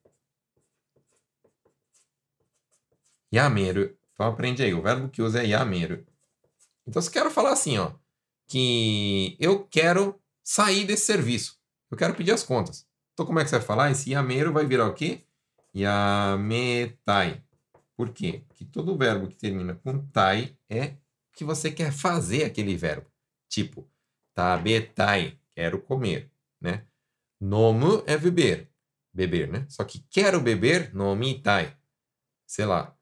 [3.33, 3.97] yameru.
[4.15, 6.07] Então aprende aí, o verbo que usa é yameru.
[6.87, 7.93] Então, se quero falar assim, ó,
[8.49, 11.59] que eu quero sair desse serviço,
[11.91, 12.87] eu quero pedir as contas.
[13.13, 13.91] Então, como é que você vai falar?
[13.91, 15.25] Esse yameru vai virar o quê?
[15.75, 17.45] Yametai.
[17.97, 18.45] Por quê?
[18.49, 20.95] Porque todo verbo que termina com tai é
[21.35, 23.07] que você quer fazer aquele verbo.
[23.49, 23.89] Tipo,
[24.35, 26.31] tabetai, quero comer,
[26.61, 26.87] né?
[27.41, 28.71] Nomu é beber,
[29.13, 29.67] beber, né?
[29.69, 31.77] Só que quero beber, nomitai.
[32.47, 32.97] Sei lá,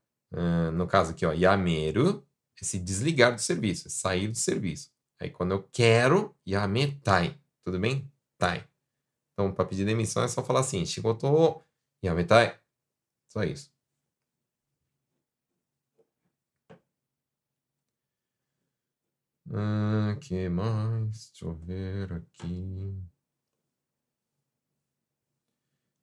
[0.72, 2.26] no caso aqui, ó, yameru
[2.60, 4.90] é se desligar do serviço, é sair do serviço.
[5.20, 8.10] Aí quando eu quero, yametai, tudo bem?
[8.38, 8.66] Tai.
[9.32, 11.62] Então, para pedir demissão é só falar assim, shigoto
[12.04, 12.58] yametai.
[13.28, 13.72] Só isso.
[19.52, 21.30] Ah, que mais?
[21.30, 23.06] Deixa eu ver aqui.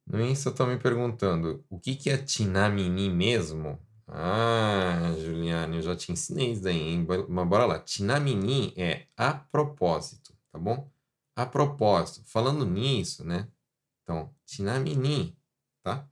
[0.06, 3.80] No Insta estão me perguntando o que, que é Tinamini mesmo?
[4.08, 5.14] Ah,
[5.76, 7.06] eu já te ensinei isso daí, hein?
[7.30, 7.80] Mas bora lá.
[7.80, 10.90] Tinamini é a propósito, tá bom?
[11.36, 12.24] A propósito.
[12.26, 13.48] Falando nisso, né?
[14.04, 15.38] Então, Tinamini,
[15.84, 16.08] tá?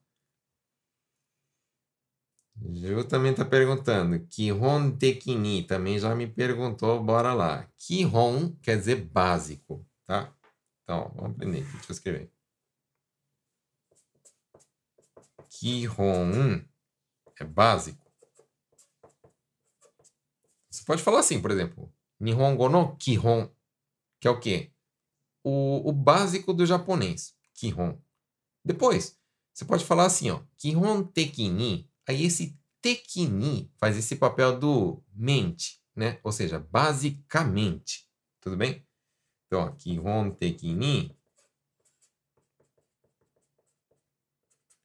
[2.73, 4.19] Ju também está perguntando.
[4.27, 7.03] Kihon tekini também já me perguntou.
[7.03, 7.67] Bora lá.
[7.77, 10.33] Kihon quer dizer básico, tá?
[10.83, 11.71] Então, vamos aprender aqui.
[11.71, 12.31] Deixa eu escrever.
[15.49, 16.61] Kihon
[17.39, 18.00] é básico.
[20.71, 21.93] Você pode falar assim, por exemplo.
[22.19, 23.49] Nihongo no Kihon,
[24.19, 24.71] que é o quê?
[25.43, 27.35] O, o básico do japonês.
[27.53, 27.99] Kihon.
[28.63, 29.19] Depois,
[29.53, 30.41] você pode falar assim, ó.
[30.57, 31.91] Kihon tekini.
[32.07, 36.19] Aí esse tekini faz esse papel do mente, né?
[36.23, 38.07] Ou seja, basicamente.
[38.39, 38.87] Tudo bem?
[39.47, 41.13] Então, ó, Kihon tekini.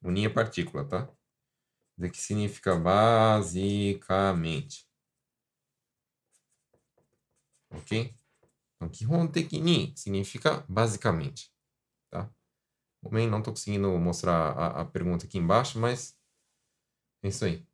[0.03, 1.09] Unia partícula, tá?
[1.97, 4.86] Isso que significa basicamente.
[7.69, 8.15] Ok?
[8.75, 11.51] Então, Kihon tekini significa basicamente.
[12.09, 12.29] Tá?
[13.11, 16.17] Bem, não estou conseguindo mostrar a, a, pergunta aqui embaixo, mas
[17.23, 17.65] é isso aí.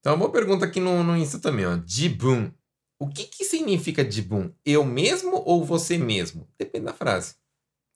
[0.00, 1.80] Então, uma pergunta aqui no, no Insta também, ó.
[1.86, 2.52] Jibun.
[3.00, 4.52] O que, que significa jibun?
[4.64, 6.48] Eu mesmo ou você mesmo?
[6.58, 7.36] Depende da frase.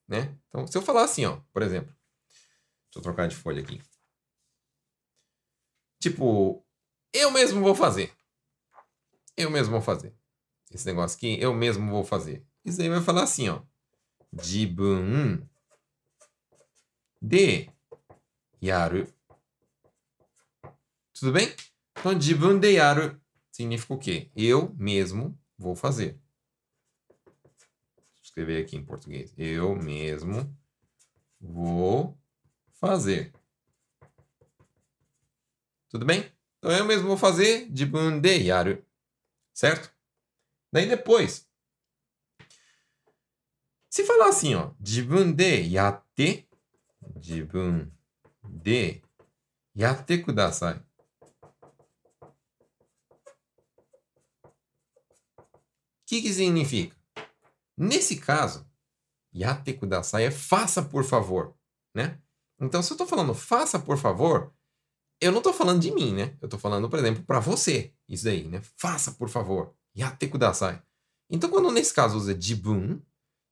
[0.07, 0.37] Né?
[0.49, 1.93] Então, se eu falar assim, ó, por exemplo.
[2.87, 3.81] Deixa eu trocar de folha aqui.
[6.01, 6.65] Tipo,
[7.13, 8.13] eu mesmo vou fazer.
[9.43, 10.15] Eu mesmo vou fazer.
[10.71, 12.47] Esse negócio aqui, eu mesmo vou fazer.
[12.65, 13.61] Isso aí vai falar assim, ó.
[14.41, 15.45] Jibun
[17.21, 17.69] de
[18.63, 19.13] yaru.
[21.13, 21.53] Tudo bem?
[21.99, 24.31] Então, jibun de yaru significa o quê?
[24.37, 26.21] Eu mesmo vou fazer.
[27.25, 29.35] Vou escrever aqui em português.
[29.37, 30.57] Eu mesmo
[31.41, 32.17] vou
[32.75, 33.33] fazer.
[35.89, 36.33] Tudo bem?
[36.59, 38.83] Então, eu mesmo vou fazer jibun de yaru
[39.53, 39.95] certo?
[40.73, 41.47] Daí depois,
[43.91, 46.49] se falar assim, ó, jibun de yatte,
[47.21, 47.93] jibun
[48.43, 49.03] de
[49.77, 50.79] yatte kudasai.
[50.79, 50.85] O
[56.07, 56.97] que, que significa?
[57.77, 58.67] Nesse caso,
[59.35, 61.55] yatte kudasai é faça por favor,
[61.95, 62.19] né?
[62.59, 64.55] Então, se eu estou falando faça por favor,
[65.23, 66.37] eu não estou falando de mim, né?
[66.41, 67.95] Eu estou falando, por exemplo, para você.
[68.09, 68.61] Isso daí, né?
[68.77, 69.73] Faça, por favor.
[69.97, 70.83] Yatte kudasai.
[71.31, 73.01] Então, quando nesse caso usa jibun,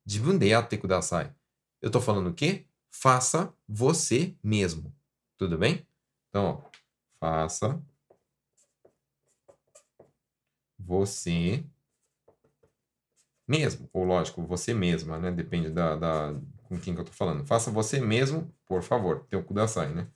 [0.05, 1.33] jibun de yatte kudasai,
[1.81, 2.65] eu estou falando o quê?
[2.91, 4.93] Faça você mesmo.
[5.37, 5.87] Tudo bem?
[6.29, 6.69] Então, ó,
[7.19, 7.81] faça
[10.77, 11.63] você
[13.47, 13.89] mesmo.
[13.93, 15.31] Ou, lógico, você mesma, né?
[15.31, 17.45] Depende da, da com quem que eu estou falando.
[17.45, 19.25] Faça você mesmo, por favor.
[19.29, 20.07] Tem o kudasai, né?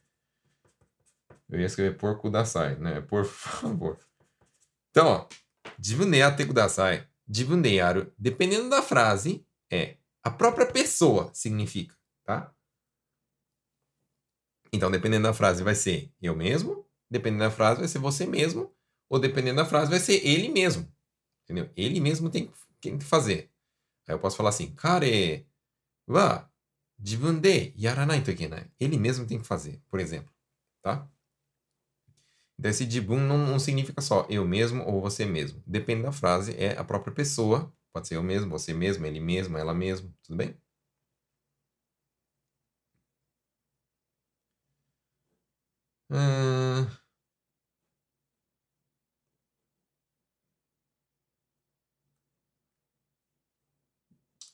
[1.49, 3.01] Eu ia escrever por kudasai, né?
[3.01, 3.97] Por favor.
[4.89, 5.27] Então, ó.
[5.79, 7.08] Jibun de yatte kudasai.
[7.27, 8.13] Jibun de yaru.
[8.17, 12.53] Dependendo da frase, é a própria pessoa significa, tá?
[14.73, 16.86] Então, dependendo da frase, vai ser eu mesmo.
[17.10, 18.75] Dependendo da frase, vai ser você mesmo.
[19.10, 20.91] Ou dependendo da frase, vai ser ele mesmo.
[21.43, 21.69] Entendeu?
[21.75, 23.51] Ele mesmo tem, tem que fazer.
[24.08, 25.47] Aí eu posso falar assim, kare
[26.08, 26.49] wa
[26.99, 28.69] jibun de yaranai to ikenai.
[28.79, 30.34] Ele mesmo tem que fazer, por exemplo.
[30.81, 31.08] Tá?
[32.58, 35.62] Então, esse dibum não, não significa só eu mesmo ou você mesmo.
[35.68, 37.74] Depende da frase, é a própria pessoa.
[37.94, 40.13] Pode ser eu mesmo, você mesmo, ele mesmo, ela mesmo.
[40.24, 40.58] Tudo bem?
[46.10, 46.88] Hum...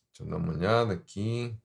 [0.09, 1.55] Deixa eu dar uma olhada aqui.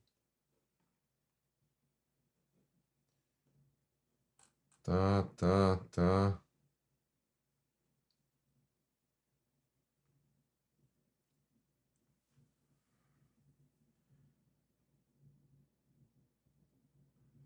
[4.87, 6.41] Tá, tá, tá.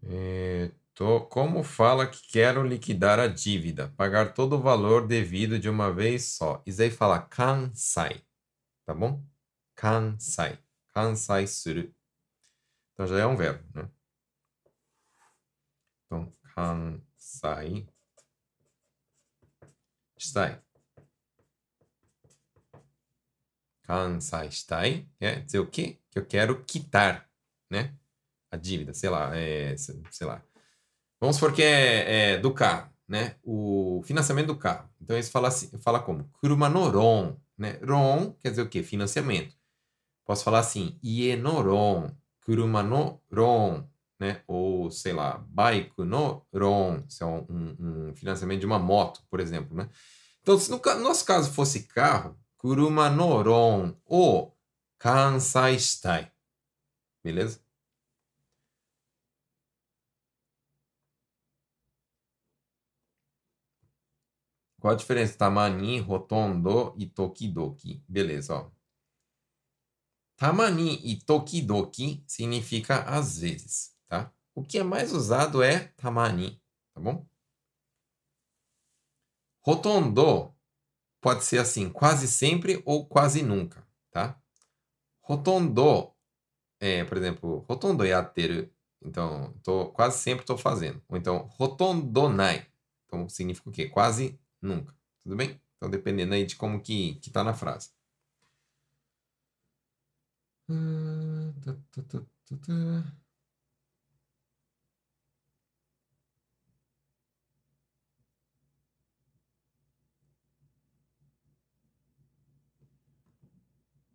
[0.04, 5.70] É, tô, como fala que quero liquidar a dívida, pagar todo o valor devido de
[5.70, 6.62] uma vez só.
[6.66, 8.22] Isso aí fala kansai,
[8.86, 9.24] tá bom?
[9.76, 10.60] Kansai.
[10.94, 11.94] Kansai suru.
[12.94, 13.90] Então já é um verbo, né?
[16.06, 17.88] Então, kansai sai,
[20.17, 20.62] está.
[23.84, 24.82] Kansai está.
[24.86, 26.00] é dizer o quê?
[26.10, 27.30] Que eu quero quitar,
[27.70, 27.96] né?
[28.52, 30.44] A dívida, sei lá, é, sei lá.
[31.20, 33.38] Vamos supor que é, é, do carro, né?
[33.44, 34.89] O financiamento do carro.
[35.00, 36.30] Então, eles falam assim, fala como?
[36.34, 37.80] Kuruma no ron, né?
[37.84, 38.84] Ron quer dizer o quê?
[38.84, 39.56] Financiamento.
[40.26, 42.12] Posso falar assim, ie ron,
[42.46, 43.88] kuruma no ron,
[44.22, 44.44] né?
[44.48, 47.46] Ou, sei lá, bike no ron, se é um,
[48.10, 49.90] um, financiamento de uma moto, por exemplo, né?
[50.42, 54.56] Então, se no, nosso caso fosse carro, kuruma no ron ou
[55.00, 56.32] kansai Stai.
[57.24, 57.60] Beleza?
[64.80, 65.38] Qual a diferença?
[65.38, 68.04] Tamani, rotondo e tokidoki.
[68.08, 68.72] Beleza, ó.
[70.38, 73.92] Tamani e tokidoki significa às vezes.
[74.54, 76.62] O que é mais usado é tamani,
[76.94, 77.26] tá bom?
[79.62, 80.54] Rotondo
[81.22, 84.40] pode ser assim, quase sempre ou quase nunca, tá?
[85.22, 86.14] Rotondo,
[86.80, 88.70] é, por exemplo, rotondo yateru,
[89.04, 91.02] então, tô, quase sempre estou fazendo.
[91.08, 92.68] Ou então, rotondonai,
[93.06, 93.88] então significa o quê?
[93.90, 95.62] Quase nunca, tudo bem?
[95.78, 97.92] Então, dependendo aí de como que, que tá na frase.
[100.68, 101.54] Hum,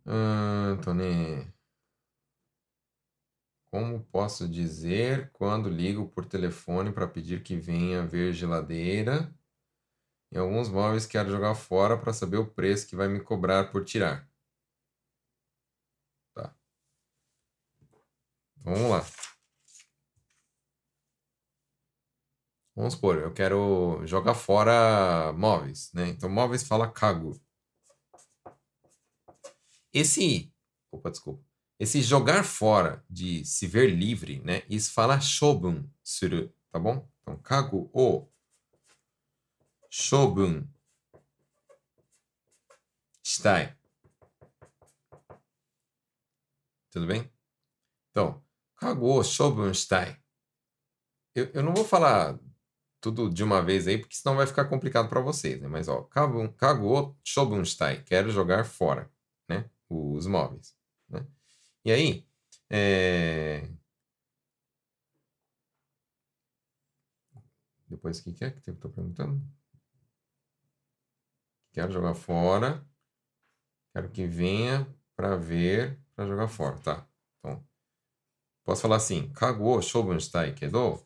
[0.07, 1.53] Antônio,
[3.65, 9.33] como posso dizer quando ligo por telefone para pedir que venha ver geladeira?
[10.31, 13.83] Em alguns móveis quero jogar fora para saber o preço que vai me cobrar por
[13.83, 14.29] tirar.
[18.63, 19.03] Vamos lá.
[22.75, 26.07] Vamos supor, eu quero jogar fora móveis, né?
[26.09, 27.33] Então, móveis fala kagu.
[29.93, 30.53] Esse,
[30.91, 31.43] opa, desculpa.
[31.79, 34.63] Esse jogar fora de se ver livre, né?
[34.69, 37.07] Isso fala shobun suru, tá bom?
[37.21, 38.27] Então, kagu o
[39.89, 40.67] shobun
[43.23, 43.77] shitai.
[46.89, 47.31] Tudo bem?
[48.09, 48.43] Então,
[48.77, 50.15] Cagou, Schobenstein.
[51.33, 52.39] Eu, eu não vou falar
[53.01, 55.67] tudo de uma vez aí, porque senão vai ficar complicado para vocês, né?
[55.67, 58.03] Mas, ó, cagou, Schobenstein.
[58.03, 59.11] Quero jogar fora?
[59.89, 60.75] Os móveis,
[61.09, 61.25] né?
[61.85, 62.27] E aí,
[62.69, 63.69] é...
[67.87, 69.41] Depois, o que, que é que eu estou perguntando?
[71.71, 72.85] Quero jogar fora.
[73.93, 77.07] Quero que venha para ver, para jogar fora, tá?
[77.39, 77.65] Então,
[78.67, 80.99] Posso falar assim, kago shobun shitai kedo,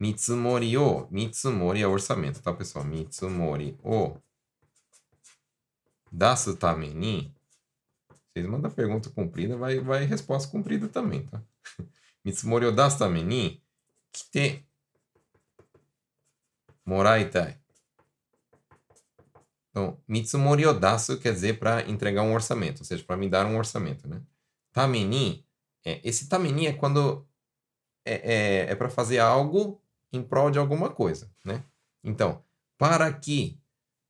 [0.00, 2.84] mitsumori o, mitsumori é orçamento, tá, pessoal?
[2.84, 4.16] Mitsumori o
[6.12, 7.34] dasu tame ni,
[8.32, 11.42] vocês mandam pergunta comprida, vai, vai resposta comprida também, tá?
[12.24, 13.62] mitsumori o dasu tame
[14.12, 14.66] kite
[16.84, 17.58] moraitai.
[19.70, 20.80] Então, mitsumori o
[21.20, 24.22] quer dizer para entregar um orçamento, ou seja, para me dar um orçamento, né?
[24.72, 25.46] Tameni,
[25.84, 27.26] é, esse tameni é quando
[28.04, 29.80] é, é, é para fazer algo
[30.12, 31.62] em prol de alguma coisa, né?
[32.02, 32.42] Então,
[32.76, 33.60] para que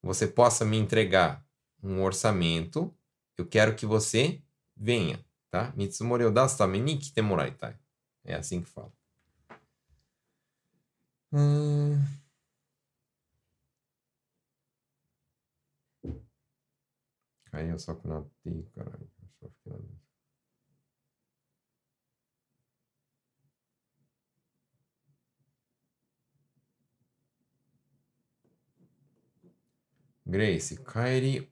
[0.02, 1.44] você possa me entregar
[1.82, 2.94] um orçamento.
[3.36, 4.42] Eu quero que você
[4.76, 5.72] venha, tá?
[5.76, 7.78] Mitsumori o dasu tame ni kite moraitai.
[8.24, 8.92] É assim que fala.
[11.32, 11.96] Hum...
[17.52, 19.10] Aí eu só conatei, caralho.
[19.40, 19.98] Só ficando...
[30.26, 31.50] Grace, Kairi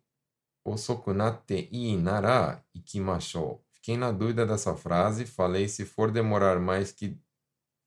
[0.66, 3.72] 遅くなっていいなら行きましょう。
[3.82, 5.26] Fiquei na dúvida dessa frase.
[5.26, 7.18] Falei se for demorar mais que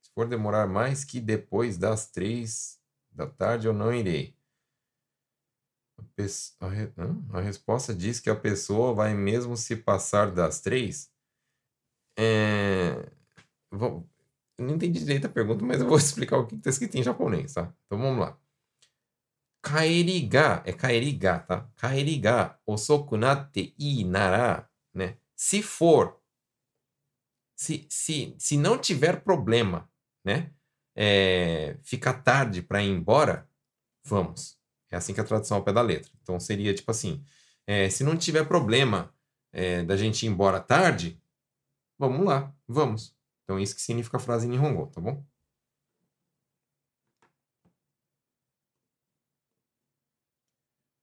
[0.03, 2.81] se for demorar mais que depois das três
[3.13, 4.37] da tarde eu não irei.
[6.61, 6.93] A, a, re...
[7.33, 11.11] a resposta diz que a pessoa vai mesmo se passar das três.
[12.19, 13.09] É...
[13.71, 14.09] Vou...
[14.59, 17.55] não entendi direito a pergunta, mas eu vou explicar o que está escrito em japonês,
[17.55, 17.73] tá?
[17.87, 18.37] Então vamos lá.
[19.63, 21.67] 帰りが、é 帰りが, tá?
[21.77, 25.19] 帰りが遅くなっていいなら, né?
[25.35, 26.21] Se for,
[27.57, 29.89] se, se, se não tiver problema,
[30.23, 30.53] né?
[30.95, 33.49] É, ficar tarde para ir embora,
[34.05, 34.59] vamos.
[34.91, 36.11] É assim que é a tradução ao pé da letra.
[36.23, 37.25] Então seria tipo assim:
[37.67, 39.13] é, se não tiver problema
[39.53, 41.21] é, da gente ir embora tarde,
[41.99, 43.17] vamos lá, vamos.
[43.45, 45.25] Então isso que significa a frase em Nihongo, tá bom?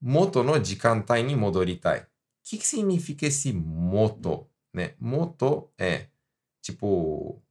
[0.00, 2.00] moto no jikantai ni modoritai.
[2.00, 2.06] O
[2.42, 4.48] que, que significa esse moto?
[4.72, 4.94] Né?
[4.98, 6.06] Moto é
[6.62, 7.42] tipo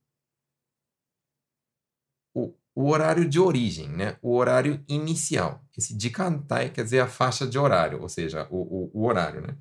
[2.33, 4.17] o, o horário de origem, né?
[4.23, 5.63] o horário inicial.
[5.77, 9.41] Esse jikantai quer dizer a faixa de horário, ou seja, o, o, o horário.
[9.41, 9.55] Né?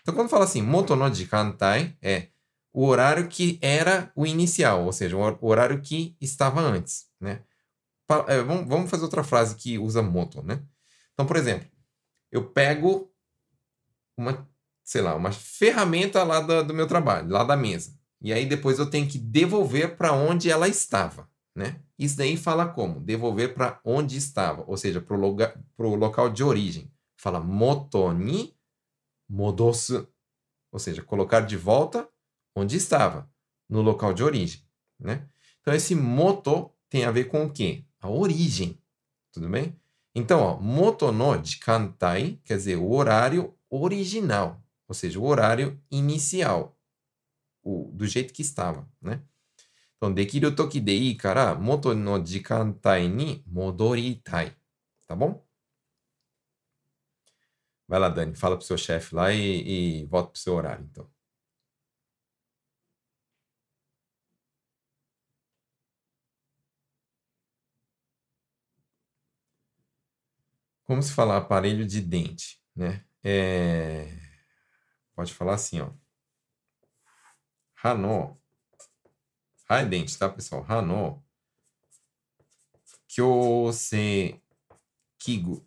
[0.00, 2.28] Então, quando fala assim, moto no jikantai, é
[2.76, 7.06] o horário que era o inicial, ou seja, o horário que estava antes.
[7.18, 7.42] Né?
[8.28, 10.42] É, vamos fazer outra frase que usa moto.
[10.42, 10.62] Né?
[11.14, 11.66] Então, por exemplo,
[12.30, 13.10] eu pego
[14.14, 14.46] uma,
[14.84, 17.98] sei lá, uma ferramenta lá do, meu trabalho, lá da mesa.
[18.20, 21.80] E aí depois eu tenho que devolver para onde ela estava, né?
[21.98, 23.00] Isso daí fala como?
[23.00, 26.92] Devolver para onde estava, ou seja, para o local de origem.
[27.16, 28.54] Fala moto ni
[29.26, 30.06] modosu,
[30.70, 32.06] ou seja, colocar de volta
[32.56, 33.30] onde estava,
[33.68, 34.62] no local de origem,
[34.98, 35.28] né?
[35.60, 37.84] Então esse moto tem a ver com o quê?
[38.00, 38.80] A origem,
[39.30, 39.78] tudo bem?
[40.14, 46.78] Então, ó, moto no jikantai quer dizer o horário original, ou seja, o horário inicial,
[47.62, 49.22] o, do jeito que estava, né?
[49.96, 54.56] Então, dekiru toki de ii kara moto no jikantai ni modoritai,
[55.06, 55.44] tá bom?
[57.88, 61.15] Vai lá, Dani, fala pro seu chefe lá e, e volta pro seu horário, então.
[70.86, 73.04] Como se falar aparelho de dente, né?
[73.24, 74.08] É...
[75.14, 75.90] Pode falar assim, ó.
[77.82, 78.40] Hano.
[79.68, 80.64] Ha é dente, tá, pessoal?
[80.68, 81.24] Hano.
[83.08, 84.40] Kyose
[85.18, 85.66] Kigo.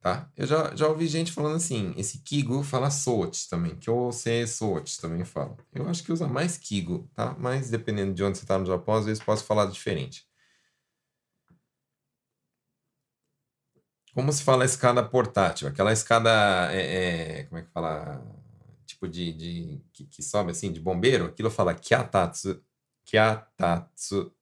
[0.00, 0.30] Tá?
[0.36, 1.92] Eu já, já ouvi gente falando assim.
[1.96, 3.76] Esse Kigo fala Sochi também.
[3.76, 5.56] Kyose Sochi também fala.
[5.74, 7.34] Eu acho que usa mais Kigo, tá?
[7.38, 10.25] Mas dependendo de onde você tá no Japão, às vezes posso falar diferente.
[14.16, 15.68] Como se fala escada portátil?
[15.68, 18.24] Aquela escada, é, é, como é que fala?
[18.86, 21.26] Tipo de, de que, que, sobe assim, de bombeiro.
[21.26, 22.64] Aquilo fala kyatatsu.
[23.04, 24.32] Kyatatsu.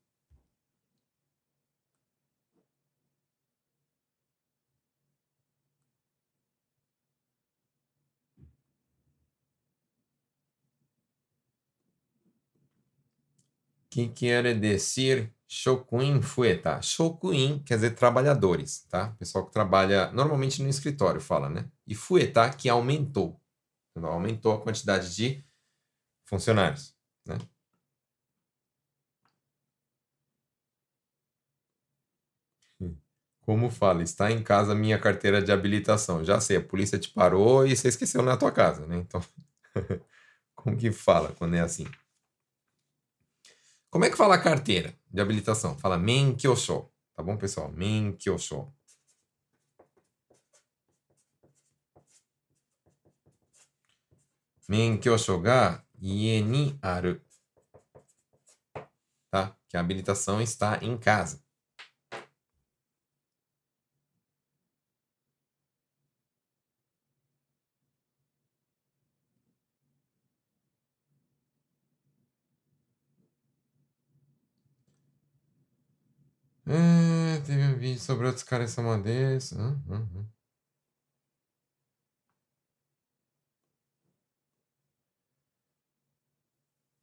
[13.91, 16.83] Que quer dizer Shokuin fueta.
[16.83, 19.11] Shokuin quer dizer trabalhadores, tá?
[19.19, 21.71] Pessoal que trabalha normalmente no escritório fala, né?
[21.87, 23.41] E fueta que aumentou.
[23.97, 25.45] Então, aumentou a quantidade de
[26.27, 27.39] funcionários, né?
[33.43, 36.25] Como fala, está em casa minha carteira de habilitação.
[36.25, 38.97] Já sei, a polícia te parou e você esqueceu na tua casa, né?
[38.97, 39.23] Então,
[40.57, 41.87] como que fala quando é assim?
[43.95, 45.79] Como é que fala carteira de habilitação?
[45.79, 46.91] Fala menkyosho.
[47.15, 47.71] Tá bom, pessoal?
[47.71, 48.75] Menkyosho.
[54.69, 57.21] Menkyosho ga ie ni aru.
[59.31, 59.57] Tá?
[59.69, 61.44] Que a habilitação está em casa.
[76.67, 79.55] É, teve um vídeo sobre outros caras sama desse.
[79.55, 80.27] Hum, hum, hum.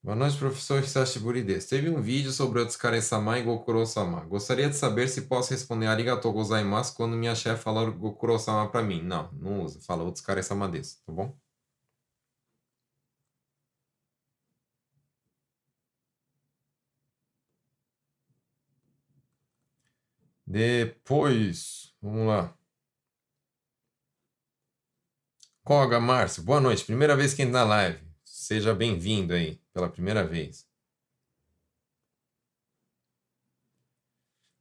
[0.03, 1.69] Boa noite, professor Hisashiburi desu.
[1.69, 4.21] Teve um vídeo sobre outros Kare-sama e Gokuro-sama.
[4.25, 9.01] Gostaria de saber se posso responder arigatou gozaimasu quando minha chefe falar Gokuro-sama pra mim.
[9.03, 9.79] Não, não usa.
[9.81, 11.35] Fala outros Kare-sama desu, tá bom?
[20.51, 22.53] Depois, vamos lá.
[25.63, 26.83] Koga Márcio, boa noite.
[26.83, 27.99] Primeira vez que entra na live.
[28.25, 30.67] Seja bem-vindo aí, pela primeira vez.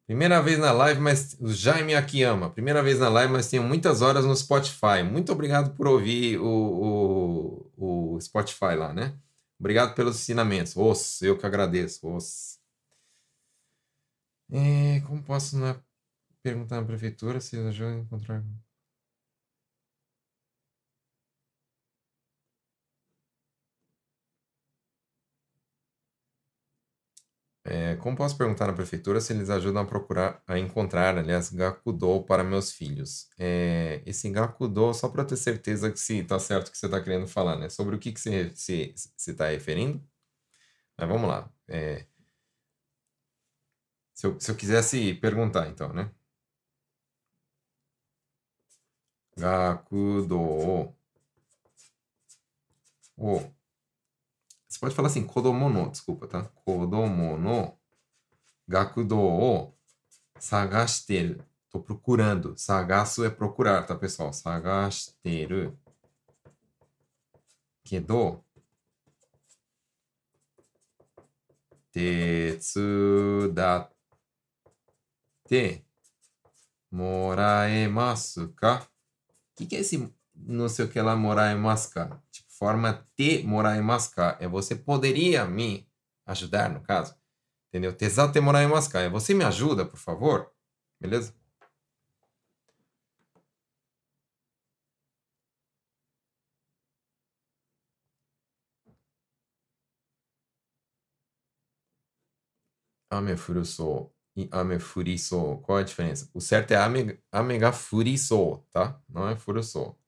[0.07, 2.51] Primeira vez na live, mas o Jaime Akiyama.
[2.51, 5.03] Primeira vez na live, mas tenho muitas horas no Spotify.
[5.03, 9.19] Muito obrigado por ouvir o, o, o Spotify lá, né?
[9.59, 10.77] Obrigado pelos ensinamentos.
[10.77, 12.09] Os, eu que agradeço.
[12.15, 12.60] Os.
[14.53, 15.81] É, como posso na,
[16.43, 18.45] perguntar na prefeitura se ajuda a encontrar.
[27.65, 32.23] É, como posso perguntar na prefeitura se eles ajudam a procurar, a encontrar, aliás, Gakudo
[32.25, 33.29] para meus filhos?
[33.39, 37.03] É, esse Gakudo, só para ter certeza que se está certo o que você está
[37.03, 37.69] querendo falar, né?
[37.69, 40.03] Sobre o que, que você se, se está referindo?
[40.99, 41.51] Mas vamos lá.
[41.69, 42.07] É,
[44.21, 46.11] se, eu, se eu quisesse perguntar, então, né?
[49.37, 50.95] Gakudo.
[53.17, 53.41] O.
[54.69, 56.45] Você pode falar assim, kodomo no, desculpa, tá?
[56.65, 57.79] Kodomo no
[58.69, 59.73] gakudo o
[60.39, 61.43] sagashiteru.
[61.71, 62.57] Tô procurando.
[62.59, 64.33] Sagasu é procurar, tá, pessoal?
[64.33, 65.79] Sagashiteru.
[67.85, 68.45] Kedo.
[71.93, 72.81] Tetsudatte
[76.91, 78.83] moraemasu ka?
[78.83, 82.23] O que, que é esse não sei o que lá moraemasu ka?
[82.61, 85.89] forma te moraimasu ka é você poderia me
[86.27, 87.15] ajudar, no caso.
[87.69, 87.93] Entendeu?
[87.97, 90.53] Tezate moraimasu ka é você me ajuda, por favor.
[91.01, 91.35] Beleza?
[103.11, 105.59] Ame furusou e ame furisou.
[105.63, 106.31] Qual é a diferença?
[106.35, 109.01] O certo é ame, ame ga furisou, tá?
[109.09, 109.99] Não é furusou.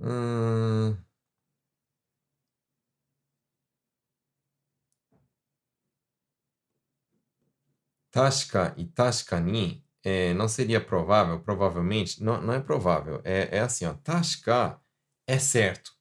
[0.00, 0.98] Hum...
[8.10, 13.60] Tasca e tasca ni é, não seria provável, provavelmente, não, não é provável, é, é
[13.60, 14.80] assim, ó, tasca
[15.26, 15.92] é certo,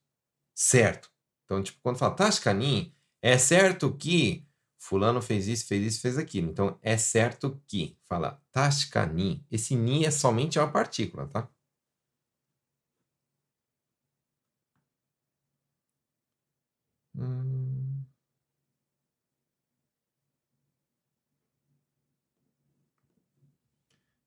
[0.59, 1.09] certo.
[1.45, 4.43] Então, tipo, quando fala tasca ni, é certo que
[4.79, 6.49] fulano fez isso, fez isso, fez aquilo.
[6.49, 11.47] Então, é certo que, fala tasca ni, esse ni é somente uma partícula, tá?
[17.15, 17.46] Hum.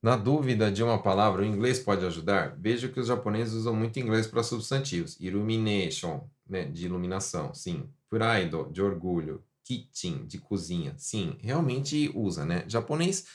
[0.03, 2.57] Na dúvida de uma palavra, o inglês pode ajudar?
[2.59, 5.18] Vejo que os japoneses usam muito inglês para substantivos.
[5.20, 7.84] Illumination, né, de iluminação, sim.
[8.09, 9.44] Pride, de orgulho.
[9.62, 11.36] Kitchen, de cozinha, sim.
[11.40, 12.64] Realmente usa, né?
[12.66, 13.26] Japonês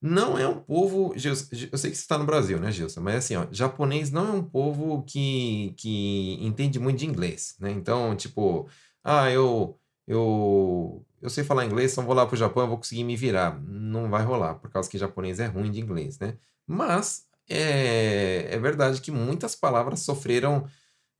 [0.00, 1.14] não é um povo.
[1.14, 3.00] Eu sei que você está no Brasil, né, Gilson?
[3.00, 7.70] Mas assim, ó, japonês não é um povo que, que entende muito de inglês, né?
[7.72, 8.68] Então, tipo,
[9.02, 12.76] ah, eu, eu, eu sei falar inglês, então vou lá para o Japão, eu vou
[12.78, 13.60] conseguir me virar.
[13.60, 16.38] Não vai rolar, por causa que japonês é ruim de inglês, né?
[16.66, 20.66] Mas é, é verdade que muitas palavras sofreram,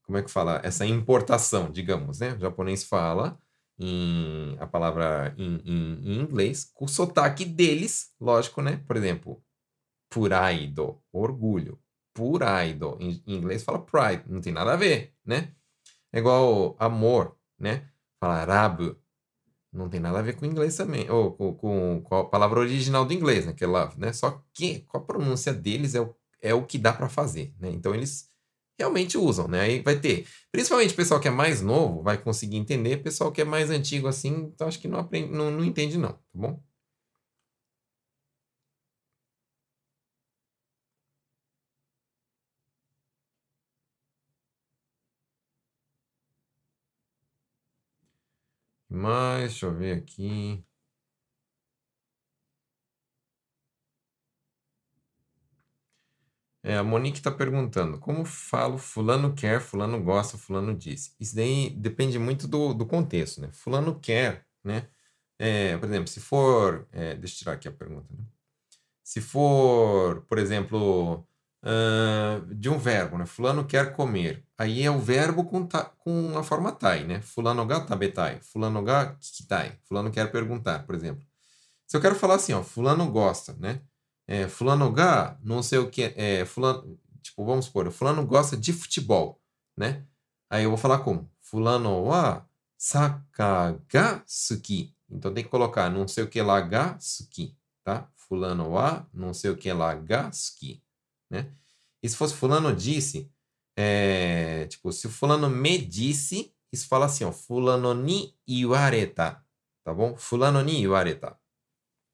[0.03, 0.61] como é que fala?
[0.63, 2.33] Essa importação, digamos, né?
[2.33, 3.37] O japonês fala
[3.77, 8.81] em, a palavra em, em, em inglês com o sotaque deles, lógico, né?
[8.87, 9.43] Por exemplo,
[10.09, 11.79] puraido, orgulho.
[12.13, 15.53] Puraido, em, em inglês fala pride, não tem nada a ver, né?
[16.13, 17.89] É igual amor, né?
[18.19, 18.97] Falar rabu
[19.71, 23.05] não tem nada a ver com inglês também, ou com, com, com, a palavra original
[23.05, 23.53] do inglês, né?
[23.53, 24.13] Que é love, né?
[24.13, 27.69] Só que com a pronúncia deles é o, é o que dá para fazer, né?
[27.71, 28.29] Então eles
[28.79, 29.61] realmente usam, né?
[29.61, 33.31] Aí vai ter, principalmente o pessoal que é mais novo vai conseguir entender, o pessoal
[33.31, 36.19] que é mais antigo assim, então acho que não aprende, não, não entende não, tá
[36.33, 36.61] bom?
[48.97, 50.61] Mais, deixa eu ver aqui.
[56.63, 61.13] É, a Monique está perguntando, como falo fulano quer, fulano gosta, fulano disse?
[61.19, 63.49] Isso daí depende muito do, do contexto, né?
[63.53, 64.89] Fulano quer, né?
[65.39, 66.87] É, por exemplo, se for...
[66.91, 68.25] É, deixa eu tirar aqui a pergunta, né?
[69.03, 71.27] Se for, por exemplo,
[71.67, 73.25] uh, de um verbo, né?
[73.25, 74.45] Fulano quer comer.
[74.57, 77.21] Aí é o verbo com, ta, com a forma tai, né?
[77.21, 79.77] Fulano ga tabetai, fulano ga kikitai.
[79.83, 81.25] Fulano quer perguntar, por exemplo.
[81.85, 83.81] Se eu quero falar assim, ó, fulano gosta, né?
[84.27, 88.73] É, fulano ga, não sei o que, é, fulano, tipo, vamos supor, fulano gosta de
[88.73, 89.41] futebol,
[89.77, 90.05] né?
[90.49, 91.29] Aí eu vou falar como?
[91.41, 92.45] Fulano wa
[92.77, 94.93] saka ga suki.
[95.09, 98.09] Então tem que colocar não sei o que lá ga suki, tá?
[98.15, 100.83] Fulano wa não sei o que lá ga suki
[101.29, 101.51] né?
[102.03, 103.31] E se fosse fulano disse,
[103.77, 109.43] é, tipo, se o fulano me disse, isso fala assim, ó, fulano ni iwareta,
[109.83, 110.15] tá bom?
[110.17, 111.39] Fulano ni iwareta,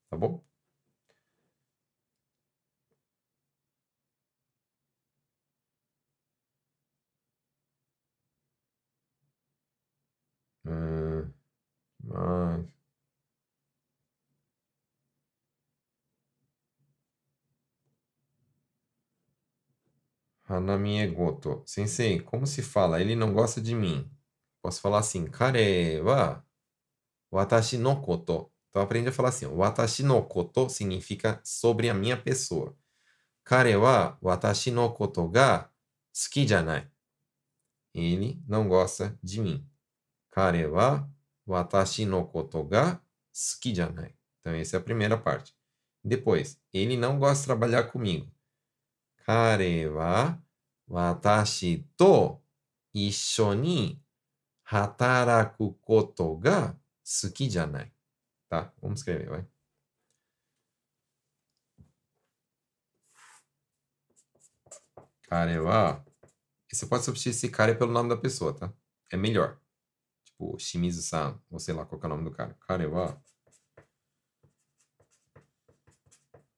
[0.09, 0.43] tá bom?
[10.65, 11.33] Hum,
[12.03, 12.72] mas...
[20.47, 21.63] Hanamie goto.
[21.65, 23.01] Sensei, como se fala?
[23.01, 24.09] Ele não gosta de mim.
[24.61, 26.43] Posso falar assim, kare wa
[27.31, 28.51] watashi no koto.
[28.69, 32.75] Então aprende a falar assim, watashi no koto significa sobre a minha pessoa.
[33.43, 35.69] Kare wa watashi no koto ga
[36.11, 36.89] suki janai.
[37.93, 39.69] Ele não gosta de mim.
[40.31, 41.07] Kare wa
[41.45, 42.99] watashi no koto ga
[43.31, 44.15] suki janai.
[44.39, 45.55] Então essa é a primeira parte.
[46.03, 48.32] Depois, ele não gosta de trabalhar comigo.
[49.25, 50.37] Kare wa
[50.87, 52.41] watashi to
[52.93, 54.01] issho ni
[54.63, 57.91] hataraku koto ga suki janai.
[58.49, 58.73] Tá?
[58.81, 59.45] Vamos escrever, vai.
[65.21, 66.05] Kare wa.
[66.71, 68.73] Você pode substituir esse cara pelo nome da pessoa, tá?
[69.11, 69.59] É melhor.
[70.25, 72.53] Tipo, Shimizu-san, ou sei lá qual é o nome do cara.
[72.67, 73.21] Kare wa.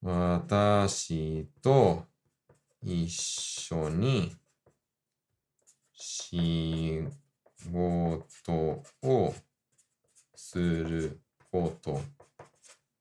[0.02, 2.06] Watashi to
[2.88, 4.32] 一緒に
[5.92, 7.04] 仕
[7.74, 9.34] 事を
[10.36, 11.20] する
[11.52, 12.00] こと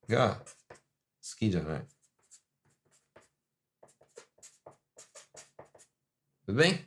[0.08, 0.44] が好
[1.38, 1.82] きじゃない。
[6.46, 6.78] Tudo bem?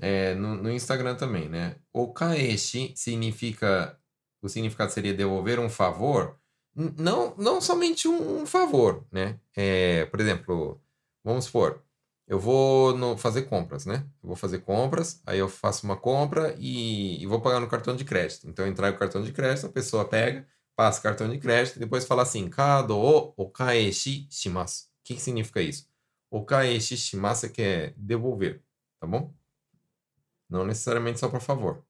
[0.00, 1.76] É, no, no Instagram também, né?
[1.92, 3.98] O kaeshi significa.
[4.42, 6.38] O significado seria devolver um favor.
[6.74, 9.38] Não, não somente um, um favor, né?
[9.56, 10.80] É, por exemplo,
[11.24, 11.82] vamos supor,
[12.30, 14.06] eu vou no, fazer compras, né?
[14.22, 17.96] Eu vou fazer compras, aí eu faço uma compra e, e vou pagar no cartão
[17.96, 18.48] de crédito.
[18.48, 20.46] Então eu entrego o cartão de crédito, a pessoa pega,
[20.76, 24.84] passa o cartão de crédito e depois fala assim: Kado o okaeshi shimasu.
[24.84, 25.88] O que, que significa isso?
[26.30, 28.62] Okaeshi shimasu é que é devolver,
[29.00, 29.34] tá bom?
[30.50, 31.82] Não necessariamente só para favor.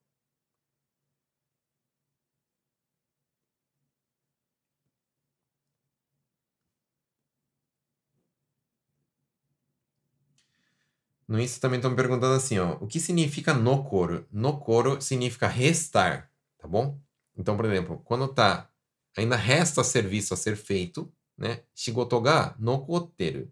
[11.29, 14.27] No Insta também estão me perguntando assim, ó, o que significa no coro?
[14.33, 16.99] No coro significa restar, tá bom?
[17.37, 18.69] Então, por exemplo, quando tá
[19.17, 21.63] ainda resta serviço a ser feito, né?
[21.75, 23.51] Shigotoga no koteru,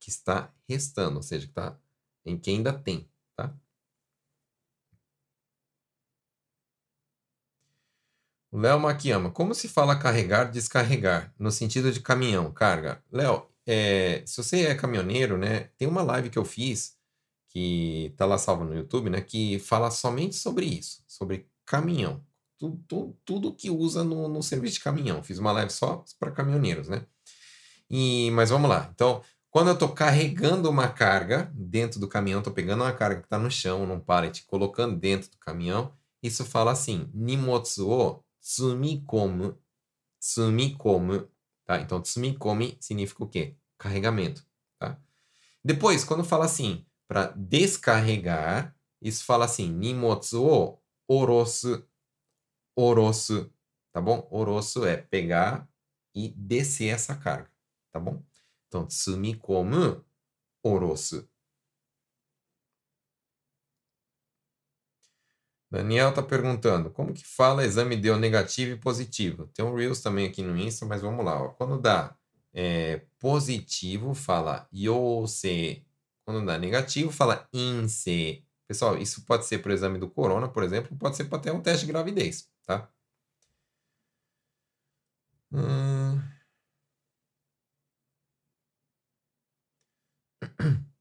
[0.00, 1.78] que está restando, ou seja, que tá
[2.26, 3.54] em que ainda tem, tá?
[8.54, 13.02] Léo Maquiama, como se fala carregar, descarregar, no sentido de caminhão, carga?
[13.10, 16.96] Léo, é, se você é caminhoneiro, né, tem uma live que eu fiz,
[17.48, 22.24] que tá lá salvo no YouTube, né, que fala somente sobre isso, sobre caminhão.
[22.56, 25.22] Tudo, tudo, tudo que usa no, no serviço de caminhão.
[25.22, 27.04] Fiz uma live só para caminhoneiros, né?
[27.90, 28.88] E, mas vamos lá.
[28.94, 33.26] Então, quando eu estou carregando uma carga dentro do caminhão, estou pegando uma carga que
[33.26, 35.92] está no chão, num pallet, colocando dentro do caminhão,
[36.22, 39.58] isso fala assim: Nimotsu o tsumikomu.
[40.20, 41.28] Tsumikomu.
[41.64, 41.80] Tá?
[41.80, 43.56] Então, tsumikomi significa o quê?
[43.78, 44.46] Carregamento.
[44.78, 45.00] Tá?
[45.64, 50.78] Depois, quando fala assim, para descarregar, isso fala assim, nimotsu o
[51.08, 51.88] orosu.
[52.76, 53.50] Orosu.
[53.92, 54.28] Tá bom?
[54.30, 55.68] Orosu é pegar
[56.14, 57.50] e descer essa carga.
[57.90, 58.22] Tá bom?
[58.68, 60.04] Então, tsumikomu
[60.62, 61.28] orosu.
[65.74, 69.48] Daniel está perguntando, como que fala exame deu negativo e positivo?
[69.48, 71.42] Tem um Reels também aqui no Insta, mas vamos lá.
[71.42, 71.48] Ó.
[71.48, 72.16] Quando dá
[72.52, 75.84] é, positivo, fala yose.
[76.24, 78.44] Quando dá negativo, fala inse.
[78.68, 81.52] Pessoal, isso pode ser para o exame do corona, por exemplo, pode ser para até
[81.52, 82.88] um teste de gravidez, tá?
[85.52, 86.20] Hum...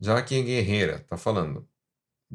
[0.00, 1.71] Jaque Guerreira está falando.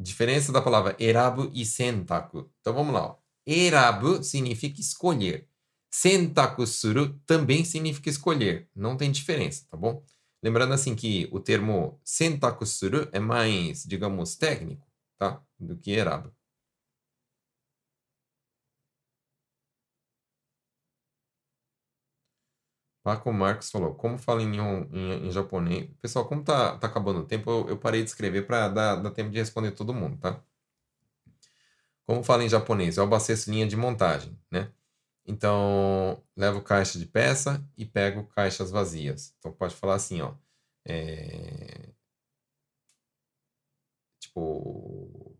[0.00, 2.48] Diferença da palavra erabu e sentaku.
[2.60, 3.18] Então vamos lá.
[3.44, 5.48] Erabu significa escolher.
[5.90, 8.68] Sentaku suru também significa escolher.
[8.76, 10.04] Não tem diferença, tá bom?
[10.40, 14.86] Lembrando assim que o termo sentaku suru é mais, digamos, técnico,
[15.18, 15.42] tá?
[15.58, 16.32] Do que erabu.
[23.08, 24.54] Paco Marcos falou, como fala em,
[24.92, 25.88] em, em, japonês?
[26.02, 29.10] Pessoal, como tá, tá acabando o tempo, eu, eu parei de escrever para dar, dar
[29.12, 30.42] tempo de responder todo mundo, tá?
[32.06, 32.98] Como fala em japonês?
[32.98, 34.70] Eu abasteço linha de montagem, né?
[35.26, 39.34] Então, levo caixa de peça e pego caixas vazias.
[39.38, 40.34] Então, pode falar assim, ó.
[40.86, 41.88] É...
[44.20, 45.34] Tipo...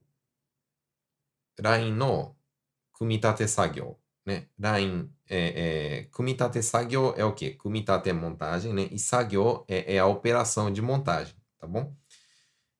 [1.60, 2.34] Rain no
[2.92, 3.98] kumitate sagyo,
[4.28, 4.46] né?
[4.60, 7.54] Rain é, é, kumitate sagyo é o quê?
[7.54, 8.88] Kumitate é montagem, né?
[8.92, 11.96] E sagyo é, é a operação de montagem, tá bom?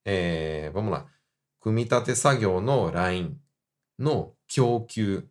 [0.05, 1.11] É, vamos lá.
[1.59, 3.41] Kumitate sagyo no line.
[3.99, 5.29] no kyokyu.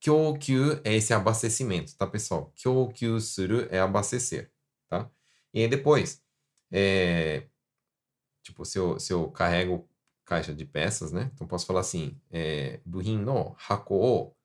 [0.00, 2.52] Kyokyu é esse abastecimento, tá, pessoal?
[2.56, 4.50] Kyokyu suru é abastecer,
[4.88, 5.10] tá?
[5.54, 6.22] E aí depois,
[6.72, 7.48] é,
[8.42, 9.88] tipo, se eu, se eu carrego
[10.24, 11.30] caixa de peças, né?
[11.34, 14.36] Então posso falar assim, é, buhin no hako o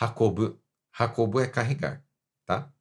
[0.00, 0.60] hakobu.
[0.92, 2.04] Hakobu é carregar,
[2.46, 2.72] tá?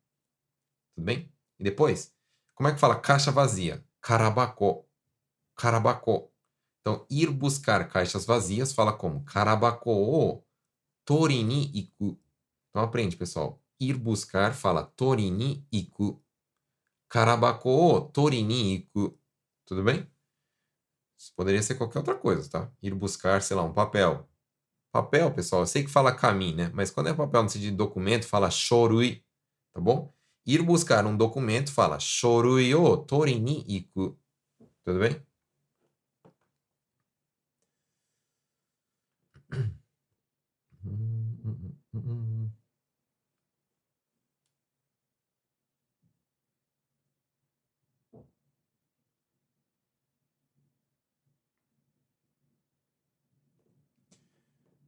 [0.96, 1.34] Tudo bem?
[1.60, 2.14] E depois,
[2.56, 3.84] como é que fala caixa vazia?
[4.02, 4.88] Karabako.
[5.56, 6.32] Karabako.
[6.82, 9.24] Então, ir buscar caixas vazias fala como?
[9.24, 10.46] Karabako o
[11.06, 12.20] tori ni iku.
[12.70, 13.62] Então, aprende, pessoal.
[13.80, 16.22] Ir buscar fala tori ni iku.
[17.10, 19.18] Karabako o tori ni iku.
[19.66, 20.12] Tudo bem?
[21.18, 22.72] Isso poderia ser qualquer outra coisa, tá?
[22.82, 24.30] Ir buscar, sei lá, um papel.
[24.94, 26.72] Papel, pessoal, eu sei que fala caminho, né?
[26.74, 29.24] Mas quando é papel no sentido de documento, fala shorui,
[29.74, 30.14] tá bom?
[30.46, 34.16] Ir buscar um documento fala shorui o tori ni iku.
[34.86, 35.22] Tudo bem?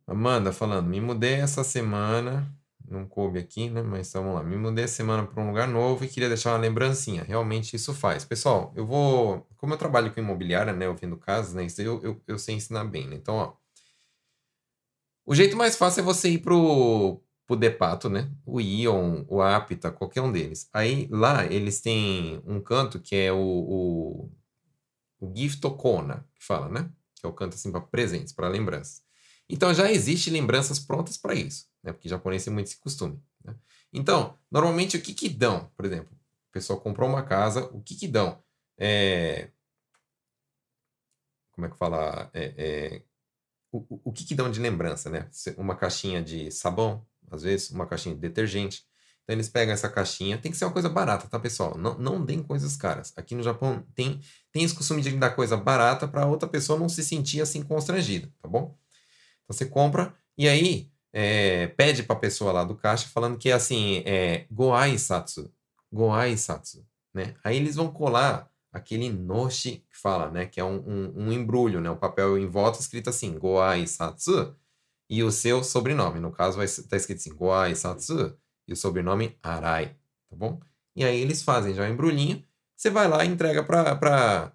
[0.07, 2.55] Amanda falando, me mudei essa semana,
[2.87, 3.81] não coube aqui, né?
[3.81, 6.59] Mas vamos lá, me mudei essa semana para um lugar novo e queria deixar uma
[6.59, 7.23] lembrancinha.
[7.23, 8.23] Realmente isso faz.
[8.25, 9.47] Pessoal, eu vou.
[9.57, 10.85] Como eu trabalho com imobiliária, né?
[10.85, 11.65] Eu vendo casas, né?
[11.65, 13.15] Isso eu, eu, eu sei ensinar bem, né?
[13.15, 13.53] Então, ó.
[15.25, 18.31] O jeito mais fácil é você ir pro, pro Depato, né?
[18.45, 20.69] O Ion, o Apta, qualquer um deles.
[20.73, 24.31] Aí lá eles têm um canto que é o, o,
[25.19, 26.91] o Gift Kona, que fala, né?
[27.15, 29.04] Que é o canto assim para presentes, para lembranças.
[29.49, 31.93] Então já existe lembranças prontas para isso, né?
[31.93, 33.21] Porque japonês tem muito esse costume.
[33.43, 33.55] Né?
[33.93, 35.71] Então, normalmente o que que dão?
[35.75, 36.11] Por exemplo,
[36.49, 38.43] o pessoal comprou uma casa, o que que dão?
[38.77, 39.51] É...
[41.51, 42.29] Como é que fala?
[42.33, 43.01] É, é...
[43.71, 45.29] O, o, que que dão de lembrança, né?
[45.57, 48.85] Uma caixinha de sabão, às vezes, uma caixinha de detergente.
[49.23, 51.77] Então eles pegam essa caixinha, tem que ser uma coisa barata, tá, pessoal?
[51.77, 53.11] Não, não deem coisas caras.
[53.17, 54.21] Aqui no Japão tem,
[54.51, 58.31] tem esse costume de dar coisa barata para outra pessoa não se sentir assim constrangida,
[58.41, 58.77] tá bom?
[59.45, 63.49] Então você compra e aí é, pede para a pessoa lá do caixa falando que
[63.49, 65.49] é assim, é goai satsu,
[65.91, 67.35] goai satsu, né?
[67.43, 70.45] Aí eles vão colar aquele noshi que fala, né?
[70.45, 71.89] Que é um, um, um embrulho, né?
[71.89, 74.53] O papel em volta escrito assim, goai satsu
[75.09, 76.19] e o seu sobrenome.
[76.19, 78.37] No caso vai estar tá escrito assim, goai satsu
[78.67, 79.95] e o sobrenome arai,
[80.29, 80.59] tá bom?
[80.95, 82.43] E aí eles fazem já o embrulhinho,
[82.75, 84.51] você vai lá e entrega para para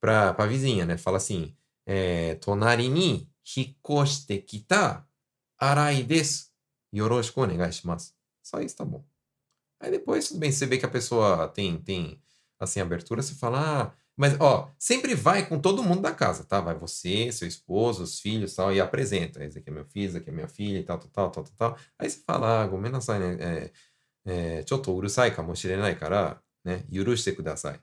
[0.00, 0.96] para a vizinha, né?
[0.96, 5.05] Fala assim, é, tonari ni 引っ越してきた
[5.57, 6.53] 新井です。
[6.91, 8.15] よろしくお願いします。
[8.43, 9.03] Só isso tá bom.
[9.79, 12.21] Aí depois, tudo bem, você vê que a pessoa tem, tem
[12.59, 16.61] assim, abertura, você fala, ah, mas, ó, sempre vai com todo mundo da casa, tá?
[16.61, 19.43] Vai você, seu esposo, os filhos tal, e apresenta.
[19.43, 21.43] Esse aqui é meu filho, esse aqui é minha filha e tal, tal, tal, tal,
[21.43, 21.79] tal, tal.
[21.97, 23.37] Aí você fala, ah, gomenasai, né?
[23.39, 23.71] É,
[24.25, 27.79] é, ちょっとうるさいかもしれないから、ね、許してください。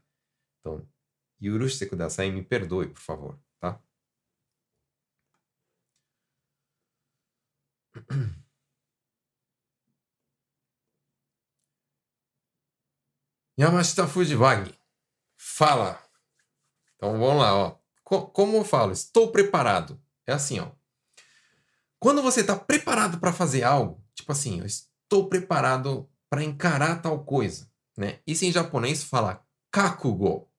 [0.64, 0.84] Então,
[1.42, 3.34] 許してください, me perdoe, por favor.
[13.59, 14.73] Yamashita Fujiwagi.
[15.37, 16.01] Fala.
[16.95, 17.77] Então vamos lá, ó.
[18.03, 18.91] como eu falo?
[18.91, 20.01] Estou preparado.
[20.25, 20.71] É assim, ó.
[21.99, 27.23] Quando você está preparado para fazer algo, tipo assim, eu estou preparado para encarar tal
[27.23, 28.19] coisa, né?
[28.25, 30.51] Isso em japonês fala kakugo.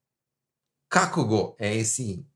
[0.88, 2.26] Kakugo é esse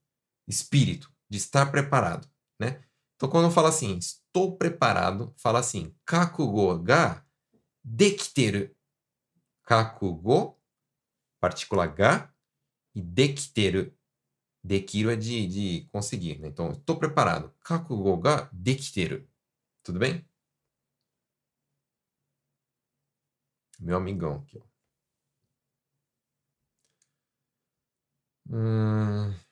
[0.46, 2.28] espírito de estar preparado,
[2.58, 2.82] né?
[3.18, 7.26] Então quando eu falo assim, estou preparado, fala assim, kakugo ga
[7.82, 8.74] dekiteru.
[9.64, 10.56] Kakugo,
[11.40, 12.32] partícula ga,
[12.94, 13.92] e dekiteru.
[14.64, 16.48] Dekiru é de, de conseguir, né?
[16.48, 17.52] Então, estou preparado.
[17.60, 19.28] Kakugo ga dekiteru.
[19.82, 20.24] Tudo bem?
[23.80, 24.62] Meu amigão aqui, ó.
[28.50, 29.47] Hum...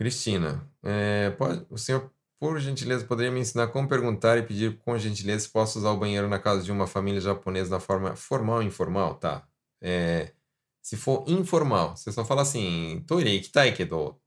[0.00, 4.96] Cristina, é, pode, o senhor, por gentileza, poderia me ensinar como perguntar e pedir com
[4.96, 8.56] gentileza se posso usar o banheiro na casa de uma família japonesa na forma formal
[8.56, 9.16] ou informal?
[9.16, 9.46] Tá.
[9.78, 10.32] É,
[10.80, 14.18] se for informal, você só fala assim, toire ikitai kedo,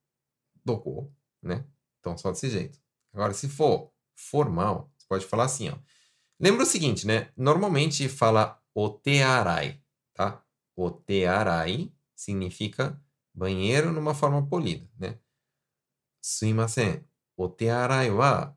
[0.64, 1.12] doko,
[1.42, 1.66] né?
[2.00, 2.80] Então, só desse jeito.
[3.12, 5.78] Agora, se for formal, você pode falar assim, ó.
[6.40, 7.32] Lembra o seguinte, né?
[7.36, 9.82] Normalmente fala otearai,
[10.14, 10.44] tá?
[10.76, 13.02] Otearai significa
[13.34, 15.18] banheiro numa forma polida, né?
[16.23, 17.07] すいません。
[17.37, 18.55] お手洗いは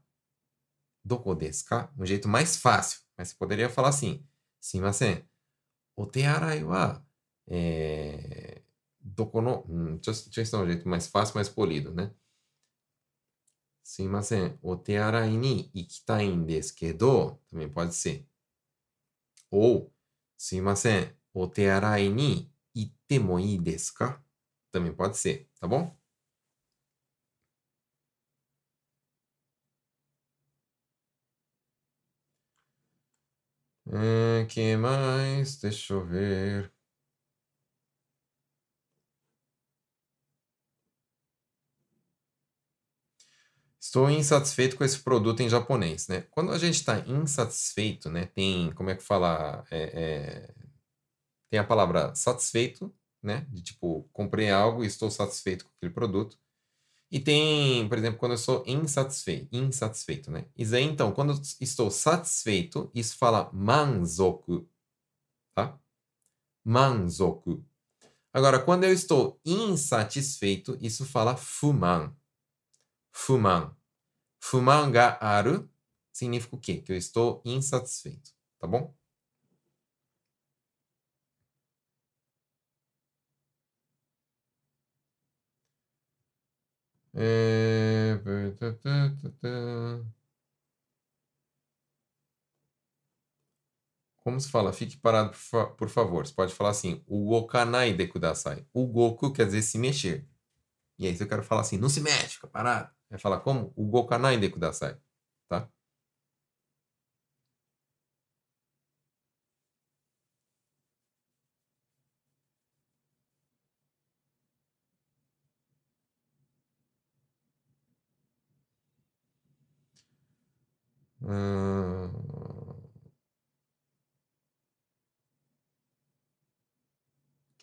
[1.05, 1.91] どこですか?
[1.97, 3.01] Um jeito mais fácil.
[3.17, 4.21] Mas você poderia falar assim:
[4.61, 5.23] すいません。
[5.97, 7.03] お手洗いは、
[7.49, 8.61] é,
[9.03, 12.11] dokono, hum, deixa, deixa eu ensinar um jeito mais fácil, mais polido, né?
[13.83, 14.59] すいません。
[14.61, 18.25] お手洗いに行きたいんですけど、também pode ser.
[19.51, 19.89] Ou,
[20.37, 21.15] すいません。
[21.33, 24.21] お手洗いに行ってもいいですか
[24.73, 25.91] Também pode ser, tá bom?
[33.92, 35.56] É, que mais?
[35.58, 36.72] Deixa eu ver.
[43.80, 46.22] Estou insatisfeito com esse produto em japonês, né?
[46.30, 48.26] Quando a gente está insatisfeito, né?
[48.26, 49.64] Tem, como é que fala?
[49.70, 50.54] É, é,
[51.50, 53.46] tem a palavra satisfeito, né?
[53.50, 56.38] De tipo, comprei algo e estou satisfeito com aquele produto.
[57.16, 60.44] E tem, por exemplo, quando eu sou insatisfeito, insatisfeito, né?
[60.54, 64.68] Isso aí, então, quando eu estou satisfeito, isso fala manzoku,
[65.54, 65.80] tá?
[66.62, 67.64] Manzoku.
[68.34, 72.14] Agora, quando eu estou insatisfeito, isso fala fuman.
[73.12, 73.74] Fuman.
[74.38, 75.70] Fuman ga aru
[76.12, 76.82] significa o quê?
[76.82, 78.94] Que eu estou insatisfeito, tá bom?
[87.16, 88.20] É...
[94.16, 94.72] Como se fala?
[94.72, 96.26] Fique parado, por, fa por favor.
[96.26, 98.66] Você pode falar assim, o gokanai de kudasai.
[98.72, 100.26] O goku quer dizer se mexer.
[100.98, 102.90] E aí, se eu quero falar assim, não se mexe, fica parado.
[103.10, 103.72] Vai falar como?
[103.76, 104.98] O gokanai de kudasai.
[105.48, 105.68] Tá?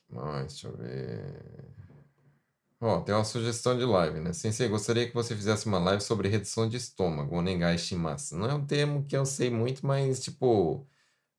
[0.10, 1.74] Mais, deixa eu ver.
[2.80, 4.34] Ó, tem uma sugestão de live, né?
[4.34, 8.36] Sensei, gostaria que você fizesse uma live sobre redução de estômago, onegai shimasu.
[8.38, 10.86] Não é um termo que eu sei muito, mas, tipo,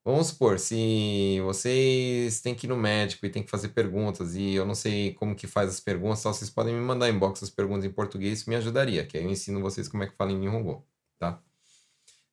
[0.05, 4.53] vamos supor, se vocês têm que ir no médico e tem que fazer perguntas e
[4.55, 7.49] eu não sei como que faz as perguntas, só vocês podem me mandar inbox as
[7.51, 10.39] perguntas em português, me ajudaria, que aí eu ensino vocês como é que fala em
[10.39, 10.87] Nihongo,
[11.19, 11.41] tá?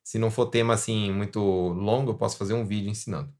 [0.03, 3.33] Se não for tema, assim, muito longo, eu posso fazer um vídeo ensinando.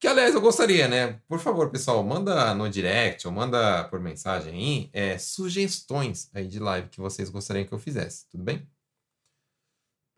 [0.00, 1.20] Que, aliás, eu gostaria, né?
[1.28, 6.58] Por favor, pessoal, manda no direct ou manda por mensagem aí é, sugestões aí de
[6.58, 8.68] live que vocês gostariam que eu fizesse, tudo bem?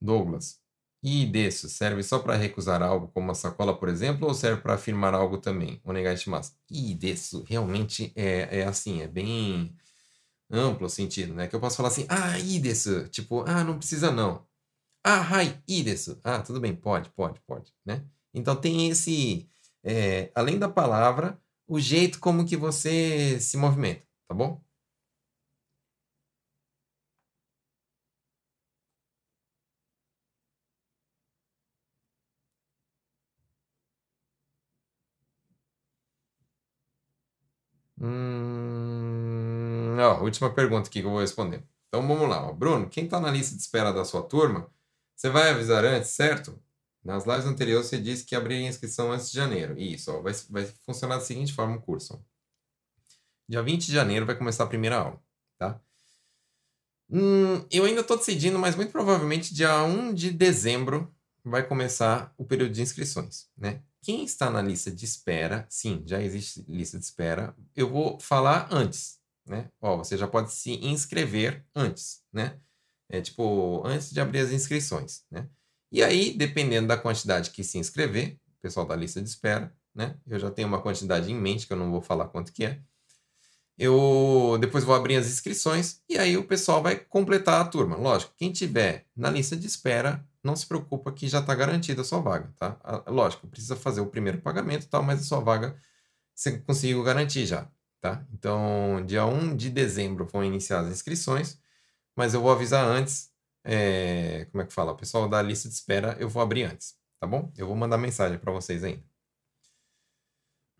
[0.00, 0.60] Douglas,
[1.02, 4.74] e desse serve só para recusar algo como uma sacola, por exemplo, ou serve para
[4.74, 5.80] afirmar algo também?
[5.84, 6.56] O negativas.
[6.70, 9.76] E desse realmente é, é assim, é bem
[10.52, 11.48] amplo sentido, né?
[11.48, 14.46] Que eu posso falar assim, ah, desse, tipo, ah, não precisa não.
[15.04, 16.20] Ah, hai, i desu.
[16.24, 18.04] Ah, tudo bem, pode, pode, pode, né?
[18.34, 19.48] Então tem esse,
[19.84, 24.62] é, além da palavra, o jeito como que você se movimenta, tá bom?
[38.00, 38.71] Hum,
[40.04, 41.64] ó, última pergunta aqui que eu vou responder.
[41.88, 42.52] Então vamos lá, ó.
[42.52, 44.70] Bruno, quem está na lista de espera da sua turma
[45.22, 46.60] você vai avisar antes, certo?
[47.04, 49.78] Nas lives anteriores você disse que abriria inscrição antes de janeiro.
[49.78, 52.20] Isso, ó, vai, vai funcionar da seguinte forma o curso.
[53.48, 55.22] Dia 20 de janeiro vai começar a primeira aula,
[55.58, 55.80] tá?
[57.08, 62.44] Hum, eu ainda estou decidindo, mas muito provavelmente dia 1 de dezembro vai começar o
[62.44, 63.80] período de inscrições, né?
[64.00, 68.66] Quem está na lista de espera, sim, já existe lista de espera, eu vou falar
[68.72, 69.68] antes, né?
[69.80, 72.60] Ó, você já pode se inscrever antes, né?
[73.12, 75.46] é, tipo, antes de abrir as inscrições, né?
[75.92, 80.16] E aí, dependendo da quantidade que se inscrever, o pessoal da lista de espera, né?
[80.26, 82.80] Eu já tenho uma quantidade em mente, que eu não vou falar quanto que é.
[83.78, 87.96] Eu depois vou abrir as inscrições e aí o pessoal vai completar a turma.
[87.96, 92.04] Lógico, quem tiver na lista de espera, não se preocupa que já está garantida a
[92.04, 92.78] sua vaga, tá?
[93.06, 95.76] Lógico, precisa fazer o primeiro pagamento e tal, mas a sua vaga
[96.34, 97.70] você conseguiu garantir já,
[98.02, 98.26] tá?
[98.34, 101.62] Então, dia 1 de dezembro vão iniciar as inscrições
[102.16, 103.32] mas eu vou avisar antes.
[103.64, 104.92] É, como é que fala?
[104.92, 107.52] O pessoal da lista de espera eu vou abrir antes, tá bom?
[107.56, 109.04] Eu vou mandar mensagem para vocês ainda.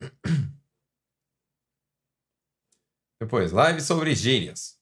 [3.21, 4.79] Depois, live sobre gírias.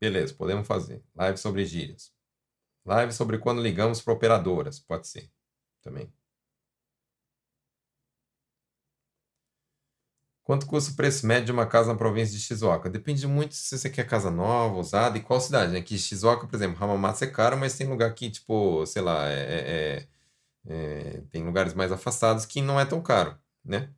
[0.00, 1.04] Beleza, podemos fazer.
[1.14, 2.12] Live sobre gírias.
[2.84, 4.80] Live sobre quando ligamos para operadoras.
[4.80, 5.30] Pode ser
[5.82, 6.12] também.
[10.44, 12.90] Quanto custa o preço médio de uma casa na província de Shizuoka?
[12.90, 15.80] Depende muito se você quer casa nova, usada e qual cidade, né?
[15.82, 20.00] Que Shizuoka, por exemplo, Hamamatsu é caro, mas tem lugar que, tipo, sei lá, é,
[20.04, 20.08] é,
[20.66, 23.92] É, tem lugares mais afastados que não é tão caro, né?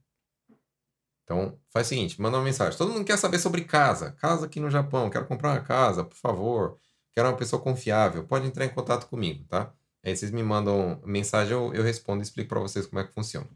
[1.22, 2.76] Então, faz o seguinte, manda uma mensagem.
[2.76, 4.12] Todo mundo quer saber sobre casa.
[4.12, 6.78] Casa aqui no Japão, quero comprar uma casa, por favor.
[7.12, 8.26] Quero uma pessoa confiável.
[8.26, 9.72] Pode entrar em contato comigo, tá?
[10.04, 13.12] Aí vocês me mandam mensagem, eu, eu respondo e explico para vocês como é que
[13.14, 13.48] funciona.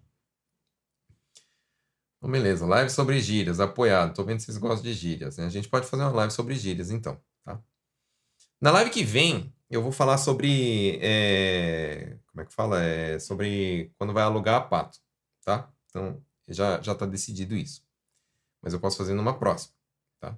[2.19, 4.15] Então, beleza, live sobre gírias, apoiado.
[4.15, 5.47] Tô vendo que vocês gostam de gírias, né?
[5.47, 7.63] A gente pode fazer uma live sobre gírias, então, tá?
[8.61, 10.99] Na live que vem, eu vou falar sobre.
[11.01, 12.19] É...
[12.27, 12.83] Como é que fala?
[12.83, 13.19] É...
[13.21, 14.99] Sobre quando vai alugar a pato,
[15.45, 15.73] tá?
[15.87, 17.85] Então, já, já tá decidido isso.
[18.63, 19.75] Mas eu posso fazer numa próxima,
[20.21, 20.37] tá?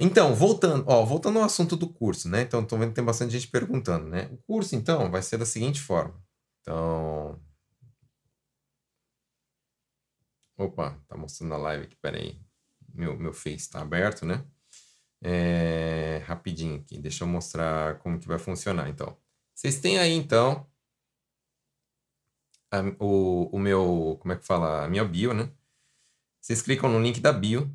[0.00, 2.42] Então, voltando, ó, voltando ao assunto do curso, né?
[2.42, 4.28] Então, tô vendo que tem bastante gente perguntando, né?
[4.32, 6.22] O curso, então, vai ser da seguinte forma.
[6.62, 7.40] Então.
[10.62, 12.40] Opa, tá mostrando a live aqui, peraí.
[12.94, 14.44] Meu, meu Face tá aberto, né?
[15.20, 19.16] É, rapidinho aqui, deixa eu mostrar como que vai funcionar, então.
[19.54, 20.66] Vocês têm aí, então,
[22.70, 24.84] a, o, o meu, como é que fala?
[24.84, 25.50] A minha bio, né?
[26.40, 27.74] Vocês clicam no link da bio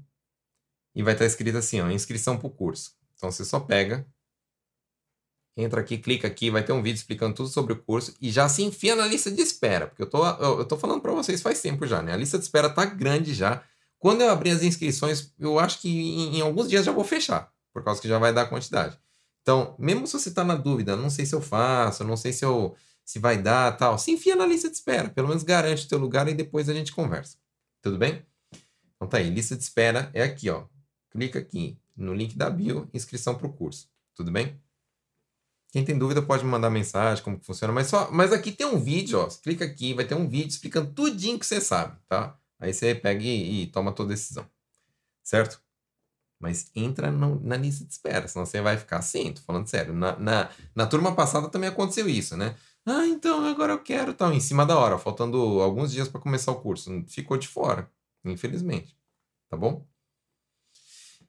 [0.95, 2.97] e vai estar escrito assim, ó, inscrição para o curso.
[3.15, 4.07] Então você só pega,
[5.57, 8.47] entra aqui, clica aqui, vai ter um vídeo explicando tudo sobre o curso e já
[8.47, 11.41] se enfia na lista de espera, porque eu tô, eu, eu tô falando para vocês
[11.41, 12.13] faz tempo já, né?
[12.13, 13.63] A lista de espera tá grande já.
[13.97, 17.51] Quando eu abrir as inscrições, eu acho que em, em alguns dias já vou fechar,
[17.73, 18.97] por causa que já vai dar a quantidade.
[19.41, 22.45] Então, mesmo se você está na dúvida, não sei se eu faço, não sei se
[22.45, 25.87] eu se vai dar, tal, se enfia na lista de espera, pelo menos garante o
[25.89, 27.37] teu lugar e depois a gente conversa.
[27.81, 28.21] Tudo bem?
[28.95, 30.65] Então tá aí, lista de espera é aqui, ó.
[31.09, 33.89] Clica aqui no link da bio, inscrição para o curso.
[34.13, 34.59] Tudo bem?
[35.77, 38.65] Quem tem dúvida pode me mandar mensagem, como que funciona, mas só, mas aqui tem
[38.65, 39.27] um vídeo, ó.
[39.27, 42.35] Clica aqui, vai ter um vídeo explicando tudinho que você sabe, tá?
[42.59, 44.43] Aí você pega e, e toma a tua decisão.
[45.23, 45.61] Certo?
[46.39, 49.93] Mas entra no, na lista de espera, senão você vai ficar assim, tô falando sério.
[49.93, 52.55] Na, na, na turma passada também aconteceu isso, né?
[52.83, 56.51] Ah, então agora eu quero, tal, em cima da hora, faltando alguns dias para começar
[56.53, 57.03] o curso.
[57.07, 57.87] Ficou de fora,
[58.25, 58.97] infelizmente.
[59.47, 59.85] Tá bom?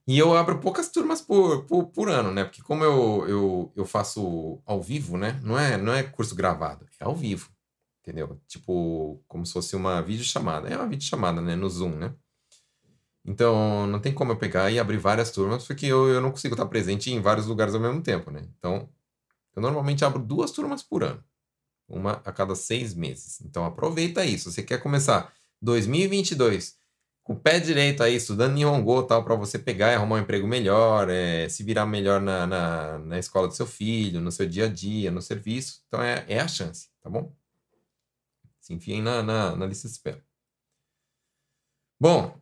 [0.08, 2.44] E eu abro poucas turmas por, por, por, ano, né?
[2.44, 5.38] Porque como eu, eu, eu faço ao vivo, né?
[5.44, 7.50] Não é, não é curso gravado, é ao vivo.
[8.02, 8.40] Entendeu?
[8.48, 10.68] Tipo, como se fosse uma videochamada.
[10.68, 11.54] É uma videochamada, né?
[11.54, 12.14] No Zoom, né?
[13.24, 16.54] Então, não tem como eu pegar e abrir várias turmas, porque eu, eu não consigo
[16.54, 18.48] estar presente em vários lugares ao mesmo tempo, né?
[18.58, 18.88] Então,
[19.54, 21.22] eu normalmente abro duas turmas por ano
[21.88, 23.40] uma a cada seis meses.
[23.40, 24.52] Então aproveita isso.
[24.52, 25.32] Você quer começar
[25.62, 26.77] 2022
[27.28, 30.46] com o pé direito aí, estudando Nihongo tal, para você pegar e arrumar um emprego
[30.48, 34.64] melhor, é, se virar melhor na, na, na, escola do seu filho, no seu dia
[34.64, 35.82] a dia, no serviço.
[35.88, 37.36] Então é, é a chance, tá bom?
[38.60, 40.24] Se enfiem na, na, na lista de espera.
[42.00, 42.40] Bom,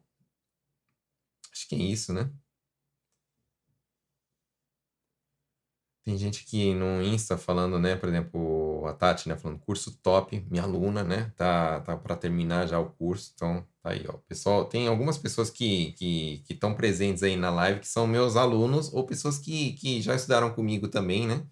[1.53, 2.31] acho que é isso, né?
[6.05, 10.47] Tem gente aqui no Insta falando, né, por exemplo, a Tati, né, falando curso top,
[10.49, 14.15] minha aluna, né, tá, tá para terminar já o curso, então aí, ó.
[14.29, 18.93] Pessoal, tem algumas pessoas que que estão presentes aí na live que são meus alunos
[18.93, 21.47] ou pessoas que, que já estudaram comigo também, né,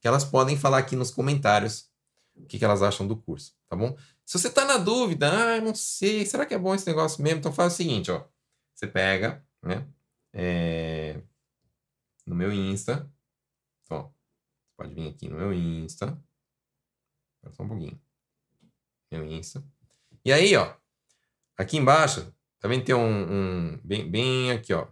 [0.00, 1.90] que elas podem falar aqui nos comentários
[2.36, 3.96] o que, que elas acham do curso, tá bom?
[4.24, 7.38] Se você tá na dúvida, ah, não sei, será que é bom esse negócio mesmo?
[7.40, 8.24] Então faz o seguinte, ó,
[8.74, 9.86] você pega, né,
[10.34, 11.20] é,
[12.26, 13.10] no meu Insta,
[13.90, 14.10] Ó,
[14.76, 16.20] pode vir aqui no meu Insta.
[17.50, 18.00] Só um pouquinho.
[19.10, 19.64] Meu Insta.
[20.24, 20.74] E aí, ó,
[21.56, 24.86] aqui embaixo, também tem um, um bem, bem aqui, ó,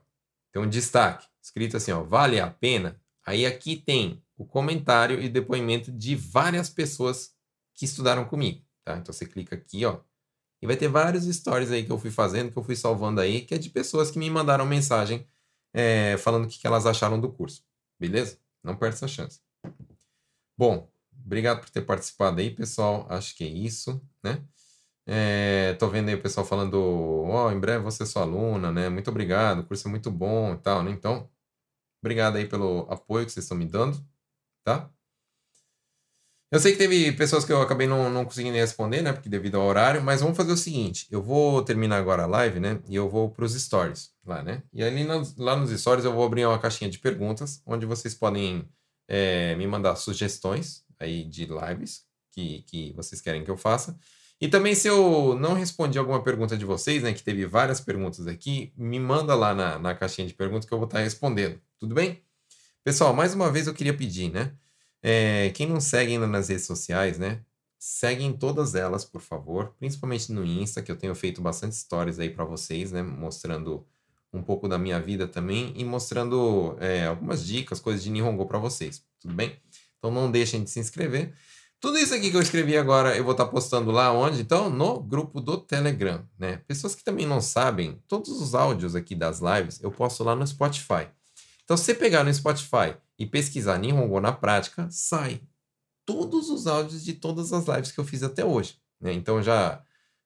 [0.53, 3.01] tem um destaque escrito assim, ó, vale a pena.
[3.27, 7.35] Aí aqui tem o comentário e depoimento de várias pessoas
[7.75, 8.97] que estudaram comigo, tá?
[8.97, 10.01] Então você clica aqui, ó,
[10.62, 13.43] e vai ter vários stories aí que eu fui fazendo, que eu fui salvando aí,
[13.43, 15.27] que é de pessoas que me mandaram mensagem
[15.75, 17.62] é, falando o que, que elas acharam do curso,
[17.99, 18.39] beleza?
[18.62, 19.41] Não perde essa chance.
[20.57, 20.91] Bom,
[21.25, 23.07] obrigado por ter participado aí, pessoal.
[23.11, 24.43] Acho que é isso, né?
[25.07, 28.73] É, tô vendo aí o pessoal falando, ó, oh, em breve você é sua aluna,
[28.73, 28.89] né?
[28.89, 30.91] Muito obrigado, o curso é muito bom e tal, né?
[30.91, 31.29] Então,
[32.03, 34.03] obrigado aí pelo apoio que vocês estão me dando,
[34.65, 34.91] tá?
[36.55, 39.13] Eu sei que teve pessoas que eu acabei não, não conseguindo responder, né?
[39.13, 42.61] Porque devido ao horário, mas vamos fazer o seguinte: eu vou terminar agora a live,
[42.61, 42.81] né?
[42.89, 44.63] E eu vou para os stories lá, né?
[44.73, 48.15] E ali nos, lá nos stories eu vou abrir uma caixinha de perguntas, onde vocês
[48.15, 48.69] podem
[49.09, 53.99] é, me mandar sugestões aí de lives que, que vocês querem que eu faça.
[54.45, 57.15] E também, se eu não respondi alguma pergunta de vocês, né?
[57.15, 60.77] Que teve várias perguntas aqui, me manda lá na, na caixinha de perguntas que eu
[60.77, 61.59] vou estar respondendo.
[61.81, 62.23] Tudo bem?
[62.85, 64.53] Pessoal, mais uma vez eu queria pedir, né?
[65.03, 67.41] É, quem não segue ainda nas redes sociais, né?
[67.79, 72.19] Segue em todas elas, por favor, principalmente no Insta, que eu tenho feito bastante stories
[72.19, 73.03] aí para vocês, né?
[73.03, 73.87] Mostrando
[74.31, 78.59] um pouco da minha vida também e mostrando é, algumas dicas, coisas de Nihongo para
[78.59, 79.57] vocês, tudo bem?
[79.97, 81.33] Então não deixem de se inscrever.
[81.85, 84.41] Tudo isso aqui que eu escrevi agora, eu vou estar postando lá onde?
[84.41, 86.57] Então, no grupo do Telegram, né?
[86.66, 90.47] Pessoas que também não sabem, todos os áudios aqui das lives eu posto lá no
[90.47, 91.09] Spotify.
[91.62, 95.43] Então, se você pegar no Spotify e pesquisar Nihongo na prática, sai
[96.07, 98.78] todos os áudios de todas as lives que eu fiz até hoje.
[98.99, 99.12] Né?
[99.12, 99.82] Então, já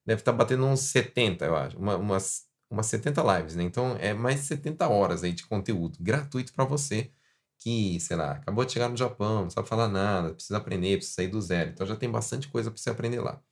[0.06, 3.64] deve estar batendo uns 70, eu acho, uma, umas, umas 70 lives, né?
[3.64, 7.10] Então, é mais 70 horas aí de conteúdo gratuito para você
[7.58, 11.16] que, sei lá, acabou de chegar no Japão, não sabe falar nada, precisa aprender, precisa
[11.16, 11.70] sair do zero.
[11.70, 13.42] Então já tem bastante coisa para você aprender lá.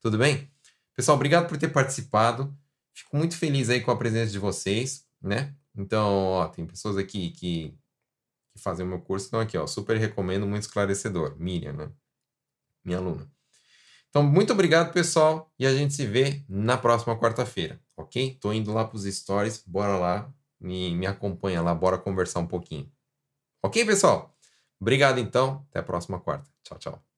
[0.00, 0.50] Tudo bem?
[0.96, 2.56] Pessoal, obrigado por ter participado.
[2.94, 5.54] Fico muito feliz aí com a presença de vocês, né?
[5.76, 7.78] Então, ó, tem pessoas aqui que,
[8.52, 11.36] que fazem o meu curso, então aqui, ó, super recomendo, muito esclarecedor.
[11.38, 11.92] Miriam, né?
[12.84, 13.30] Minha aluna.
[14.08, 18.36] Então, muito obrigado, pessoal, e a gente se vê na próxima quarta-feira, ok?
[18.40, 22.46] Tô indo lá para os stories, bora lá, me, me acompanha lá, bora conversar um
[22.46, 22.90] pouquinho.
[23.62, 24.34] Ok, pessoal?
[24.80, 25.66] Obrigado então.
[25.70, 26.48] Até a próxima quarta.
[26.62, 27.09] Tchau, tchau.